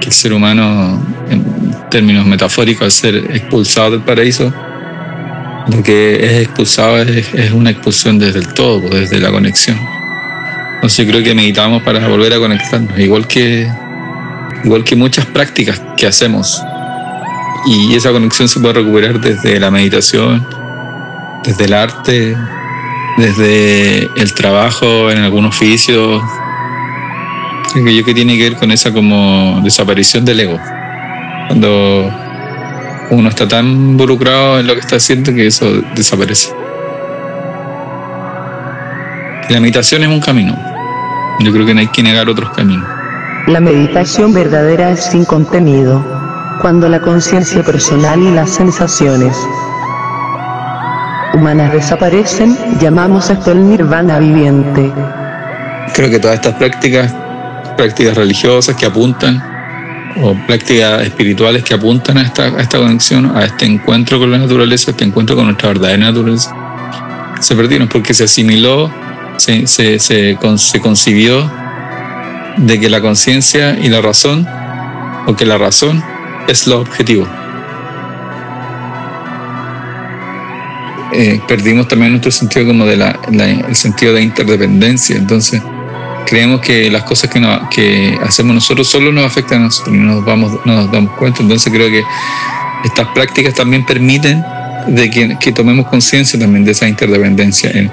que 0.00 0.06
el 0.06 0.12
ser 0.12 0.32
humano, 0.32 1.04
en 1.30 1.44
términos 1.90 2.26
metafóricos, 2.26 2.82
al 2.82 2.92
ser 2.92 3.16
expulsado 3.34 3.92
del 3.92 4.02
paraíso, 4.02 4.52
lo 5.70 5.82
que 5.82 6.24
es 6.24 6.46
expulsado 6.46 7.02
es, 7.02 7.32
es 7.34 7.52
una 7.52 7.70
expulsión 7.70 8.18
desde 8.18 8.40
el 8.40 8.54
todo, 8.54 8.88
desde 8.88 9.20
la 9.20 9.30
conexión. 9.30 9.78
Entonces 10.76 11.06
creo 11.08 11.22
que 11.24 11.34
meditamos 11.34 11.82
para 11.82 12.06
volver 12.06 12.32
a 12.32 12.38
conectarnos, 12.38 12.96
igual 12.98 13.26
que, 13.26 13.68
igual 14.64 14.84
que 14.84 14.94
muchas 14.94 15.26
prácticas 15.26 15.80
que 15.96 16.06
hacemos. 16.06 16.62
Y 17.66 17.96
esa 17.96 18.12
conexión 18.12 18.48
se 18.48 18.60
puede 18.60 18.74
recuperar 18.74 19.20
desde 19.20 19.58
la 19.58 19.72
meditación, 19.72 20.46
desde 21.48 21.64
el 21.64 21.72
arte, 21.72 22.36
desde 23.16 24.10
el 24.20 24.34
trabajo 24.34 25.10
en 25.10 25.18
algún 25.18 25.46
oficio. 25.46 26.22
Creo 27.72 28.04
que 28.04 28.12
tiene 28.12 28.36
que 28.36 28.50
ver 28.50 28.56
con 28.56 28.70
esa 28.70 28.92
como 28.92 29.58
desaparición 29.64 30.26
del 30.26 30.40
ego. 30.40 30.60
Cuando 31.46 32.12
uno 33.10 33.28
está 33.30 33.48
tan 33.48 33.66
involucrado 33.66 34.60
en 34.60 34.66
lo 34.66 34.74
que 34.74 34.80
está 34.80 34.96
haciendo 34.96 35.32
que 35.32 35.46
eso 35.46 35.80
desaparece. 35.94 36.52
La 39.48 39.60
meditación 39.60 40.02
es 40.02 40.08
un 40.08 40.20
camino. 40.20 40.54
Yo 41.40 41.50
creo 41.50 41.64
que 41.64 41.72
no 41.72 41.80
hay 41.80 41.88
que 41.88 42.02
negar 42.02 42.28
otros 42.28 42.50
caminos. 42.50 42.86
La 43.46 43.60
meditación 43.60 44.34
verdadera 44.34 44.90
es 44.90 45.04
sin 45.04 45.24
contenido, 45.24 46.04
cuando 46.60 46.90
la 46.90 47.00
conciencia 47.00 47.62
personal 47.62 48.22
y 48.22 48.32
las 48.32 48.50
sensaciones 48.50 49.34
humanas 51.38 51.72
desaparecen, 51.72 52.56
llamamos 52.80 53.30
esto 53.30 53.52
el 53.52 53.68
nirvana 53.68 54.18
viviente. 54.18 54.92
Creo 55.94 56.10
que 56.10 56.18
todas 56.18 56.36
estas 56.36 56.54
prácticas, 56.54 57.14
prácticas 57.76 58.16
religiosas 58.16 58.76
que 58.76 58.86
apuntan, 58.86 59.42
o 60.20 60.34
prácticas 60.46 61.02
espirituales 61.02 61.62
que 61.62 61.74
apuntan 61.74 62.18
a 62.18 62.22
esta, 62.22 62.48
esta 62.60 62.78
conexión, 62.78 63.36
a 63.36 63.44
este 63.44 63.66
encuentro 63.66 64.18
con 64.18 64.30
la 64.30 64.38
naturaleza, 64.38 64.90
este 64.90 65.04
encuentro 65.04 65.36
con 65.36 65.46
nuestra 65.46 65.68
verdadera 65.68 66.06
naturaleza, 66.06 66.54
se 67.40 67.54
perdieron 67.54 67.88
porque 67.88 68.14
se 68.14 68.24
asimiló, 68.24 68.92
se, 69.36 69.66
se, 69.66 69.98
se 70.00 70.80
concibió 70.80 71.48
de 72.56 72.80
que 72.80 72.88
la 72.88 73.00
conciencia 73.00 73.78
y 73.78 73.88
la 73.88 74.00
razón, 74.00 74.46
o 75.26 75.36
que 75.36 75.46
la 75.46 75.56
razón 75.56 76.02
es 76.48 76.66
lo 76.66 76.80
objetivo. 76.80 77.28
Eh, 81.20 81.40
perdimos 81.48 81.88
también 81.88 82.12
nuestro 82.12 82.30
sentido 82.30 82.64
como 82.68 82.86
de 82.86 82.96
la, 82.96 83.18
el 83.68 83.74
sentido 83.74 84.14
de 84.14 84.22
interdependencia. 84.22 85.16
Entonces, 85.16 85.60
creemos 86.26 86.60
que 86.60 86.88
las 86.92 87.02
cosas 87.02 87.28
que, 87.28 87.40
no- 87.40 87.68
que 87.70 88.16
hacemos 88.22 88.54
nosotros 88.54 88.88
solo 88.88 89.10
nos 89.10 89.24
afectan 89.24 89.62
a 89.62 89.64
nosotros 89.64 89.96
y 89.96 89.98
no 89.98 90.14
nos, 90.14 90.24
vamos, 90.24 90.52
no 90.64 90.74
nos 90.76 90.92
damos 90.92 91.12
cuenta. 91.16 91.42
Entonces, 91.42 91.72
creo 91.72 91.88
que 91.88 92.04
estas 92.84 93.08
prácticas 93.08 93.52
también 93.54 93.84
permiten 93.84 94.44
de 94.86 95.10
que, 95.10 95.36
que 95.40 95.50
tomemos 95.50 95.88
conciencia 95.88 96.38
también 96.38 96.64
de 96.64 96.70
esa 96.70 96.86
interdependencia. 96.88 97.68
En, 97.74 97.90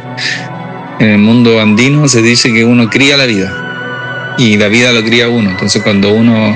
en 0.99 1.09
el 1.09 1.17
mundo 1.17 1.59
andino 1.59 2.07
se 2.07 2.21
dice 2.21 2.53
que 2.53 2.63
uno 2.63 2.91
cría 2.91 3.17
la 3.17 3.25
vida 3.25 4.35
y 4.37 4.55
la 4.55 4.67
vida 4.67 4.91
lo 4.91 5.03
cría 5.03 5.29
uno. 5.29 5.49
Entonces, 5.49 5.81
cuando 5.81 6.13
uno, 6.13 6.55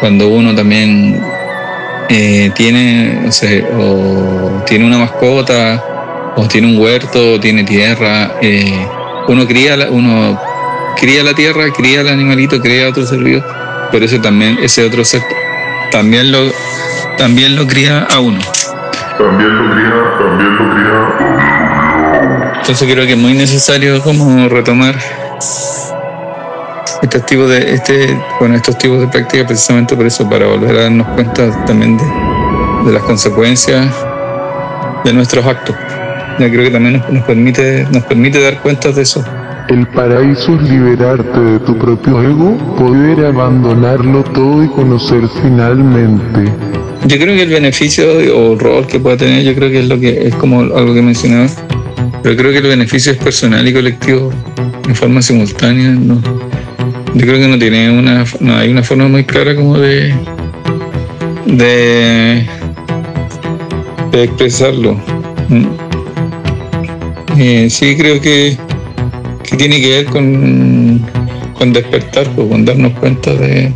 cuando 0.00 0.28
uno 0.28 0.54
también 0.54 1.18
eh, 2.08 2.50
tiene, 2.54 3.20
no 3.24 3.32
sé, 3.32 3.64
o 3.76 4.62
tiene 4.66 4.86
una 4.86 4.98
mascota, 4.98 6.32
o 6.36 6.46
tiene 6.48 6.68
un 6.68 6.78
huerto, 6.78 7.34
o 7.34 7.40
tiene 7.40 7.64
tierra, 7.64 8.36
eh, 8.40 8.86
uno 9.28 9.46
cría, 9.46 9.76
la, 9.76 9.90
uno 9.90 10.40
cría 10.96 11.22
la 11.22 11.34
tierra, 11.34 11.70
cría 11.72 12.00
el 12.00 12.08
animalito, 12.08 12.60
cría 12.60 12.88
otro 12.88 13.04
ser 13.06 13.18
vivo, 13.18 13.44
pero 13.90 14.04
ese 14.04 14.18
también, 14.18 14.58
ese 14.62 14.84
otro 14.84 15.04
ser 15.04 15.22
también 15.90 16.32
lo, 16.32 16.50
también 17.16 17.56
lo 17.56 17.66
cría 17.66 18.04
a 18.04 18.20
uno. 18.20 18.40
También 19.18 19.54
lo 19.54 19.70
cría, 19.74 19.92
también 20.18 20.56
lo 20.56 20.70
cría. 20.70 20.88
Entonces 22.60 22.92
creo 22.92 23.06
que 23.06 23.12
es 23.12 23.18
muy 23.18 23.34
necesario 23.34 24.02
como 24.02 24.48
retomar 24.48 24.98
estos 27.02 27.26
tipos 27.26 27.48
de 27.48 27.74
este 27.74 28.18
bueno 28.40 28.56
estos 28.56 28.76
tipos 28.78 29.00
de 29.00 29.08
prácticas 29.08 29.46
precisamente 29.46 29.96
por 29.96 30.06
eso 30.06 30.28
para 30.28 30.46
volver 30.46 30.76
a 30.76 30.82
darnos 30.82 31.06
cuenta 31.08 31.64
también 31.64 31.96
de, 31.96 32.04
de 32.86 32.92
las 32.92 33.02
consecuencias 33.02 33.86
de 35.04 35.12
nuestros 35.12 35.44
actos. 35.46 35.76
Ya 36.38 36.50
creo 36.50 36.64
que 36.64 36.70
también 36.70 36.98
nos, 36.98 37.10
nos 37.10 37.24
permite 37.24 37.86
nos 37.90 38.04
permite 38.04 38.40
dar 38.40 38.60
cuenta 38.62 38.92
de 38.92 39.02
eso. 39.02 39.24
El 39.68 39.86
paraíso 39.88 40.54
es 40.54 40.62
liberarte 40.62 41.38
de 41.38 41.58
tu 41.60 41.76
propio 41.76 42.22
ego, 42.22 42.56
poder 42.76 43.26
abandonarlo 43.26 44.24
todo 44.24 44.64
y 44.64 44.68
conocer 44.68 45.22
finalmente. 45.42 46.50
yo 47.06 47.16
creo 47.18 47.34
que 47.36 47.42
el 47.42 47.50
beneficio 47.50 48.06
o 48.06 48.52
el 48.54 48.58
rol 48.58 48.86
que 48.86 48.98
pueda 48.98 49.18
tener 49.18 49.42
yo 49.44 49.54
creo 49.54 49.70
que 49.70 49.80
es 49.80 49.88
lo 49.88 50.00
que 50.00 50.28
es 50.28 50.34
como 50.36 50.60
algo 50.60 50.94
que 50.94 51.02
mencionaba 51.02 51.48
pero 52.22 52.36
creo 52.36 52.50
que 52.50 52.58
el 52.58 52.66
beneficio 52.66 53.12
es 53.12 53.18
personal 53.18 53.66
y 53.66 53.72
colectivo 53.72 54.30
en 54.86 54.94
forma 54.94 55.22
simultánea 55.22 55.90
no 55.90 56.20
yo 57.14 57.20
creo 57.26 57.38
que 57.38 57.48
no 57.48 57.58
tiene 57.58 57.90
una 57.90 58.24
hay 58.58 58.70
una 58.70 58.82
forma 58.82 59.08
muy 59.08 59.24
clara 59.24 59.54
como 59.54 59.78
de 59.78 60.14
de, 61.46 62.46
expresarlo 64.12 64.96
Mm. 65.48 65.66
Eh, 67.38 67.70
sí 67.70 67.96
creo 67.96 68.20
que, 68.20 68.58
que 69.42 69.56
tiene 69.56 69.80
que 69.80 69.88
ver 69.88 70.04
con, 70.04 71.06
con 71.54 71.72
despertar 71.72 72.28
pues, 72.34 72.48
con 72.48 72.66
darnos 72.66 72.92
cuenta 72.94 73.32
de 73.32 73.72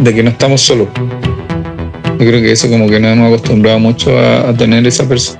de 0.00 0.14
que 0.14 0.22
no 0.24 0.30
estamos 0.30 0.60
solos 0.60 0.88
yo 2.18 2.26
creo 2.28 2.40
que 2.42 2.50
eso 2.50 2.68
como 2.68 2.88
que 2.88 2.98
nos 2.98 3.12
hemos 3.12 3.28
acostumbrado 3.28 3.78
mucho 3.78 4.18
a, 4.18 4.52
tener 4.54 4.84
esa 4.86 5.04
perce- 5.08 5.36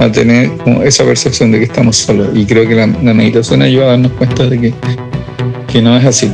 a 0.00 0.10
tener 0.12 0.50
como 0.58 0.82
esa 0.82 1.04
percepción 1.04 1.50
de 1.52 1.58
que 1.58 1.64
estamos 1.64 1.96
solos 1.96 2.28
y 2.34 2.44
creo 2.46 2.68
que 2.68 2.74
la, 2.74 2.86
la 2.86 3.14
meditación 3.14 3.62
ayuda 3.62 3.84
a 3.84 3.88
darnos 3.88 4.12
cuenta 4.12 4.44
de 4.46 4.60
que, 4.60 4.74
que 5.72 5.80
no 5.82 5.96
es 5.96 6.04
así 6.04 6.30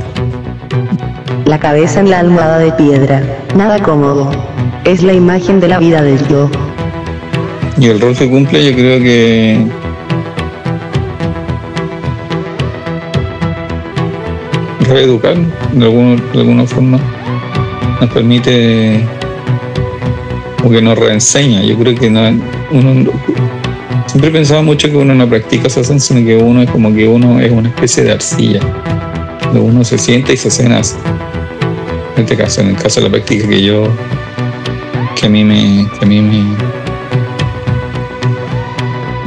La 1.45 1.59
cabeza 1.59 2.01
en 2.01 2.11
la 2.11 2.19
almohada 2.21 2.59
de 2.59 2.73
piedra, 2.73 3.23
nada 3.57 3.79
cómodo. 3.81 4.31
Es 4.85 5.03
la 5.03 5.13
imagen 5.13 5.61
de 5.61 5.69
la 5.69 5.79
vida 5.79 6.03
del 6.03 6.19
yo. 6.29 6.51
Y 7.79 7.87
el 7.87 8.01
rol 8.01 8.17
que 8.17 8.29
cumple 8.29 8.65
yo 8.65 8.73
creo 8.75 8.99
que 9.01 9.65
reeducar 14.89 15.37
de, 15.73 15.85
alguna- 15.85 16.23
de 16.33 16.41
alguna 16.41 16.67
forma 16.67 16.99
nos 18.01 18.11
permite 18.11 19.05
o 20.65 20.71
que 20.71 20.83
nos 20.83 20.99
reenseña. 20.99 21.63
Yo 21.63 21.79
creo 21.79 21.95
que 21.95 22.11
no, 22.11 22.21
uno 22.73 22.95
no- 22.95 23.13
siempre 24.07 24.31
he 24.31 24.33
pensado 24.33 24.63
mucho 24.63 24.89
que 24.89 24.97
uno 24.97 25.15
no 25.15 25.29
practica 25.29 25.69
sasen, 25.69 26.01
sino 26.01 26.25
que 26.27 26.37
uno 26.37 26.63
es 26.63 26.71
como 26.71 26.93
que 26.93 27.07
uno 27.09 27.41
es 27.41 27.51
una 27.51 27.69
especie 27.69 28.05
de 28.05 28.13
arcilla. 28.13 28.61
Uno 29.55 29.85
se 29.85 29.99
siente 29.99 30.33
y 30.33 30.37
se 30.37 30.49
hace 30.49 30.69
nace. 30.69 30.97
En 32.17 32.23
este 32.25 32.37
caso, 32.37 32.61
en 32.63 32.69
el 32.71 32.77
caso 32.77 33.01
de 33.01 33.07
la 33.07 33.13
práctica 33.13 33.49
que 33.49 33.63
yo 33.63 33.85
que 35.19 35.27
a 35.27 35.29
mí 35.29 35.45
me, 35.45 35.87
que 35.99 36.05
a 36.05 36.09
mí 36.09 36.21
me, 36.21 36.45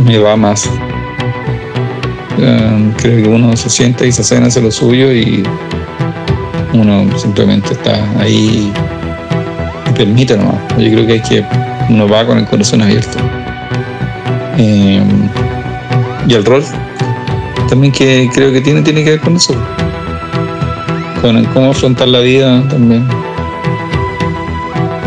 me 0.03 0.17
va 0.17 0.35
más. 0.35 0.69
Um, 2.37 2.91
creo 2.93 3.23
que 3.23 3.29
uno 3.29 3.55
se 3.55 3.69
siente 3.69 4.05
y 4.07 4.11
se 4.11 4.21
hace 4.21 4.37
hace 4.37 4.61
lo 4.61 4.69
suyo 4.69 5.13
y 5.13 5.41
uno 6.73 7.05
simplemente 7.17 7.73
está 7.73 7.95
ahí 8.19 8.71
y 9.89 9.91
permite 9.93 10.35
nomás. 10.35 10.57
Yo 10.77 10.89
creo 10.91 11.07
que 11.07 11.13
hay 11.13 11.21
que, 11.21 11.45
uno 11.89 12.07
va 12.09 12.25
con 12.25 12.37
el 12.37 12.45
corazón 12.45 12.81
abierto. 12.81 13.17
Eh, 14.57 15.03
y 16.27 16.33
el 16.33 16.45
rol 16.45 16.63
también 17.69 17.91
que 17.91 18.29
creo 18.33 18.51
que 18.51 18.61
tiene, 18.61 18.81
tiene 18.81 19.03
que 19.03 19.11
ver 19.11 19.19
con 19.19 19.35
eso. 19.35 19.55
Con 21.21 21.43
cómo 21.45 21.71
afrontar 21.71 22.07
la 22.07 22.19
vida 22.19 22.61
también. 22.69 23.05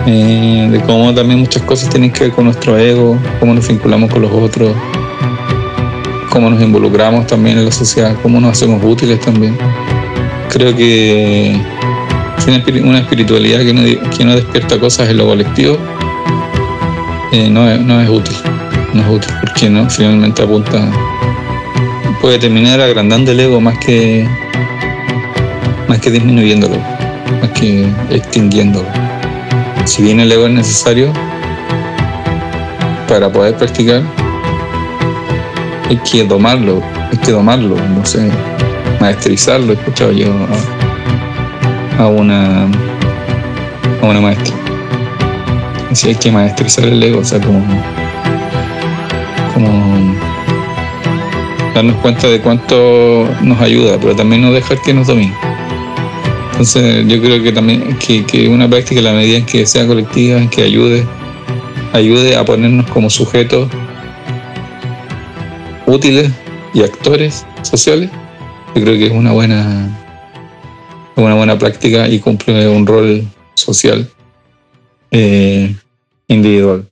Eh, 0.06 0.68
de 0.70 0.80
cómo 0.80 1.12
también 1.14 1.40
muchas 1.40 1.62
cosas 1.62 1.90
tienen 1.90 2.10
que 2.10 2.24
ver 2.24 2.32
con 2.32 2.46
nuestro 2.46 2.78
ego, 2.78 3.18
cómo 3.40 3.52
nos 3.52 3.68
vinculamos 3.68 4.10
con 4.10 4.22
los 4.22 4.32
otros, 4.32 4.74
cómo 6.30 6.48
nos 6.48 6.62
involucramos 6.62 7.26
también 7.26 7.58
en 7.58 7.66
la 7.66 7.72
sociedad, 7.72 8.16
cómo 8.22 8.40
nos 8.40 8.52
hacemos 8.52 8.82
útiles 8.82 9.20
también. 9.20 9.56
Creo 10.50 10.74
que 10.74 11.60
si 12.38 12.48
una, 12.50 12.64
espiri- 12.64 12.82
una 12.82 13.00
espiritualidad 13.00 13.60
que 13.60 13.74
no, 13.74 13.82
que 14.16 14.24
no 14.24 14.34
despierta 14.34 14.80
cosas 14.80 15.10
en 15.10 15.18
lo 15.18 15.26
colectivo 15.26 15.76
eh, 17.32 17.50
no, 17.50 17.76
no 17.76 18.00
es 18.00 18.08
útil, 18.08 18.34
no 18.94 19.02
es 19.02 19.08
útil 19.08 19.32
porque 19.40 19.70
no, 19.70 19.88
finalmente 19.88 20.42
apunta, 20.42 20.90
puede 22.20 22.38
terminar 22.38 22.80
agrandando 22.80 23.32
el 23.32 23.40
ego 23.40 23.60
más 23.60 23.78
que, 23.78 24.26
más 25.88 25.98
que 26.00 26.10
disminuyéndolo, 26.10 26.76
más 27.40 27.50
que 27.50 27.86
extinguiéndolo 28.10 28.86
si 29.88 30.02
bien 30.02 30.20
el 30.20 30.30
ego 30.30 30.46
es 30.46 30.52
necesario 30.52 31.12
para 33.08 33.32
poder 33.32 33.56
practicar, 33.56 34.02
hay 35.88 35.96
que 35.98 36.24
domarlo, 36.24 36.82
hay 37.10 37.16
que 37.16 37.32
domarlo, 37.32 37.74
no 37.74 38.04
sé, 38.04 38.30
maestrizarlo. 39.00 39.72
He 39.72 39.76
escuchado 39.76 40.12
yo 40.12 40.30
a, 41.98 42.02
a 42.02 42.06
una 42.08 42.64
a 44.02 44.06
una 44.06 44.20
maestra. 44.20 44.54
Así 45.90 46.08
hay 46.08 46.16
que 46.16 46.30
maestrizar 46.30 46.84
el 46.84 47.02
ego, 47.02 47.20
o 47.20 47.24
sea, 47.24 47.40
como, 47.40 47.64
como 49.58 50.14
darnos 51.74 51.96
cuenta 51.96 52.28
de 52.28 52.40
cuánto 52.40 53.28
nos 53.42 53.60
ayuda, 53.60 53.98
pero 54.00 54.14
también 54.14 54.42
no 54.42 54.52
dejar 54.52 54.80
que 54.82 54.94
nos 54.94 55.08
domine. 55.08 55.34
Entonces 56.52 57.06
yo 57.06 57.20
creo 57.20 57.42
que 57.42 57.52
también 57.52 57.96
que, 57.98 58.48
una 58.48 58.68
práctica, 58.68 59.00
en 59.00 59.04
la 59.04 59.12
medida 59.12 59.38
en 59.38 59.46
que 59.46 59.66
sea 59.66 59.86
colectiva, 59.86 60.38
en 60.38 60.48
que 60.48 60.62
ayude, 60.62 61.04
ayude 61.92 62.36
a 62.36 62.44
ponernos 62.44 62.88
como 62.90 63.10
sujetos 63.10 63.68
útiles 65.86 66.30
y 66.74 66.82
actores 66.82 67.44
sociales, 67.62 68.10
yo 68.74 68.82
creo 68.82 68.96
que 68.96 69.06
es 69.06 69.12
una 69.12 69.32
buena, 69.32 69.88
una 71.16 71.34
buena 71.34 71.58
práctica 71.58 72.08
y 72.08 72.20
cumple 72.20 72.68
un 72.68 72.86
rol 72.86 73.26
social 73.54 74.08
eh, 75.10 75.74
individual. 76.28 76.88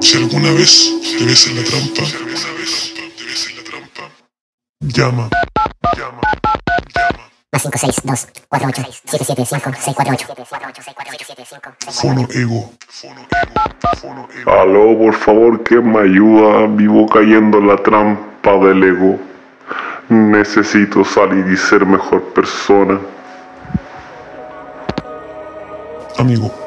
Si 0.00 0.16
alguna 0.16 0.52
vez 0.52 0.92
te 1.18 1.24
ves 1.24 1.46
en 1.48 1.56
la 1.56 1.64
trampa, 1.64 2.02
llama, 4.80 5.28
llama, 5.96 6.20
Más 7.52 7.62
5, 7.62 7.78
6, 7.78 7.94
2, 8.04 8.28
4, 8.48 8.68
8, 8.68 8.82
7, 9.04 9.24
7, 9.24 9.46
5, 9.46 9.70
6, 9.80 9.96
4, 9.96 10.14
8. 10.14 10.26
fono 11.92 12.28
ego. 12.34 12.72
Aló, 14.46 14.98
por 14.98 15.14
favor, 15.14 15.62
que 15.64 15.80
me 15.80 16.00
ayuda. 16.00 16.66
Vivo 16.68 17.06
cayendo 17.06 17.58
en 17.58 17.68
la 17.68 17.76
trampa 17.76 18.52
del 18.58 18.82
ego. 18.82 19.18
Necesito 20.08 21.04
salir 21.04 21.46
y 21.52 21.56
ser 21.56 21.84
mejor 21.86 22.22
persona. 22.32 23.00
Amigo, 26.18 26.65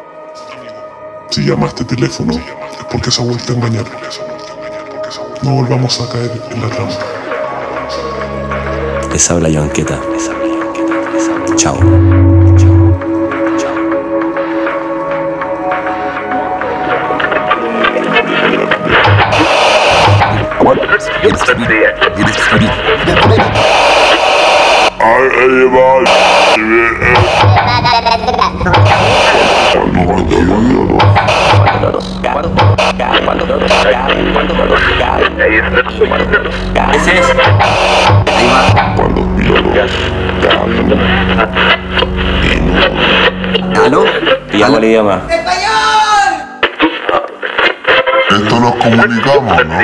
si 1.29 1.43
llama 1.43 1.67
a 1.67 1.69
este 1.69 1.85
teléfono 1.85 2.33
es 2.33 2.85
porque 2.91 3.11
se 3.11 3.21
ha 3.21 3.25
vuelto 3.25 3.53
a 3.53 3.55
engañar. 3.55 3.85
No 5.41 5.51
volvamos 5.51 5.99
a 6.01 6.11
caer 6.11 6.31
en 6.51 6.61
la 6.61 6.69
trampa. 6.69 7.05
Les 9.11 9.31
habla 9.31 9.49
Yoanqueta. 9.49 9.99
Chao. 11.55 11.77
Ese 36.93 37.19
es. 37.19 37.29
Ahí 38.35 38.47
va. 38.47 38.59
¿Aló? 43.85 44.05
Pillamos 44.51 44.77
el 44.79 44.85
idioma. 44.85 45.21
Esto 48.29 48.59
nos 48.59 48.75
comunicamos, 48.75 49.65
¿no? 49.65 49.79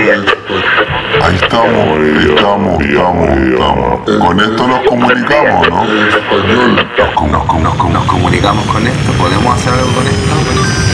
Ahí 1.25 1.35
estamos, 1.35 1.97
ahí 1.97 2.35
estamos, 2.35 2.83
estamos, 2.83 3.29
estamos. 3.29 3.99
Con 4.19 4.39
esto 4.39 4.67
nos 4.67 4.79
comunicamos, 4.87 5.69
¿no? 5.69 5.83
Nos, 7.31 7.45
nos- 7.63 7.89
nos 7.91 8.05
comunicamos 8.05 8.65
con 8.67 8.85
esto, 8.87 9.11
podemos 9.13 9.55
hacer 9.55 9.73
algo 9.73 9.91
con 9.93 10.07
esto. 10.07 10.84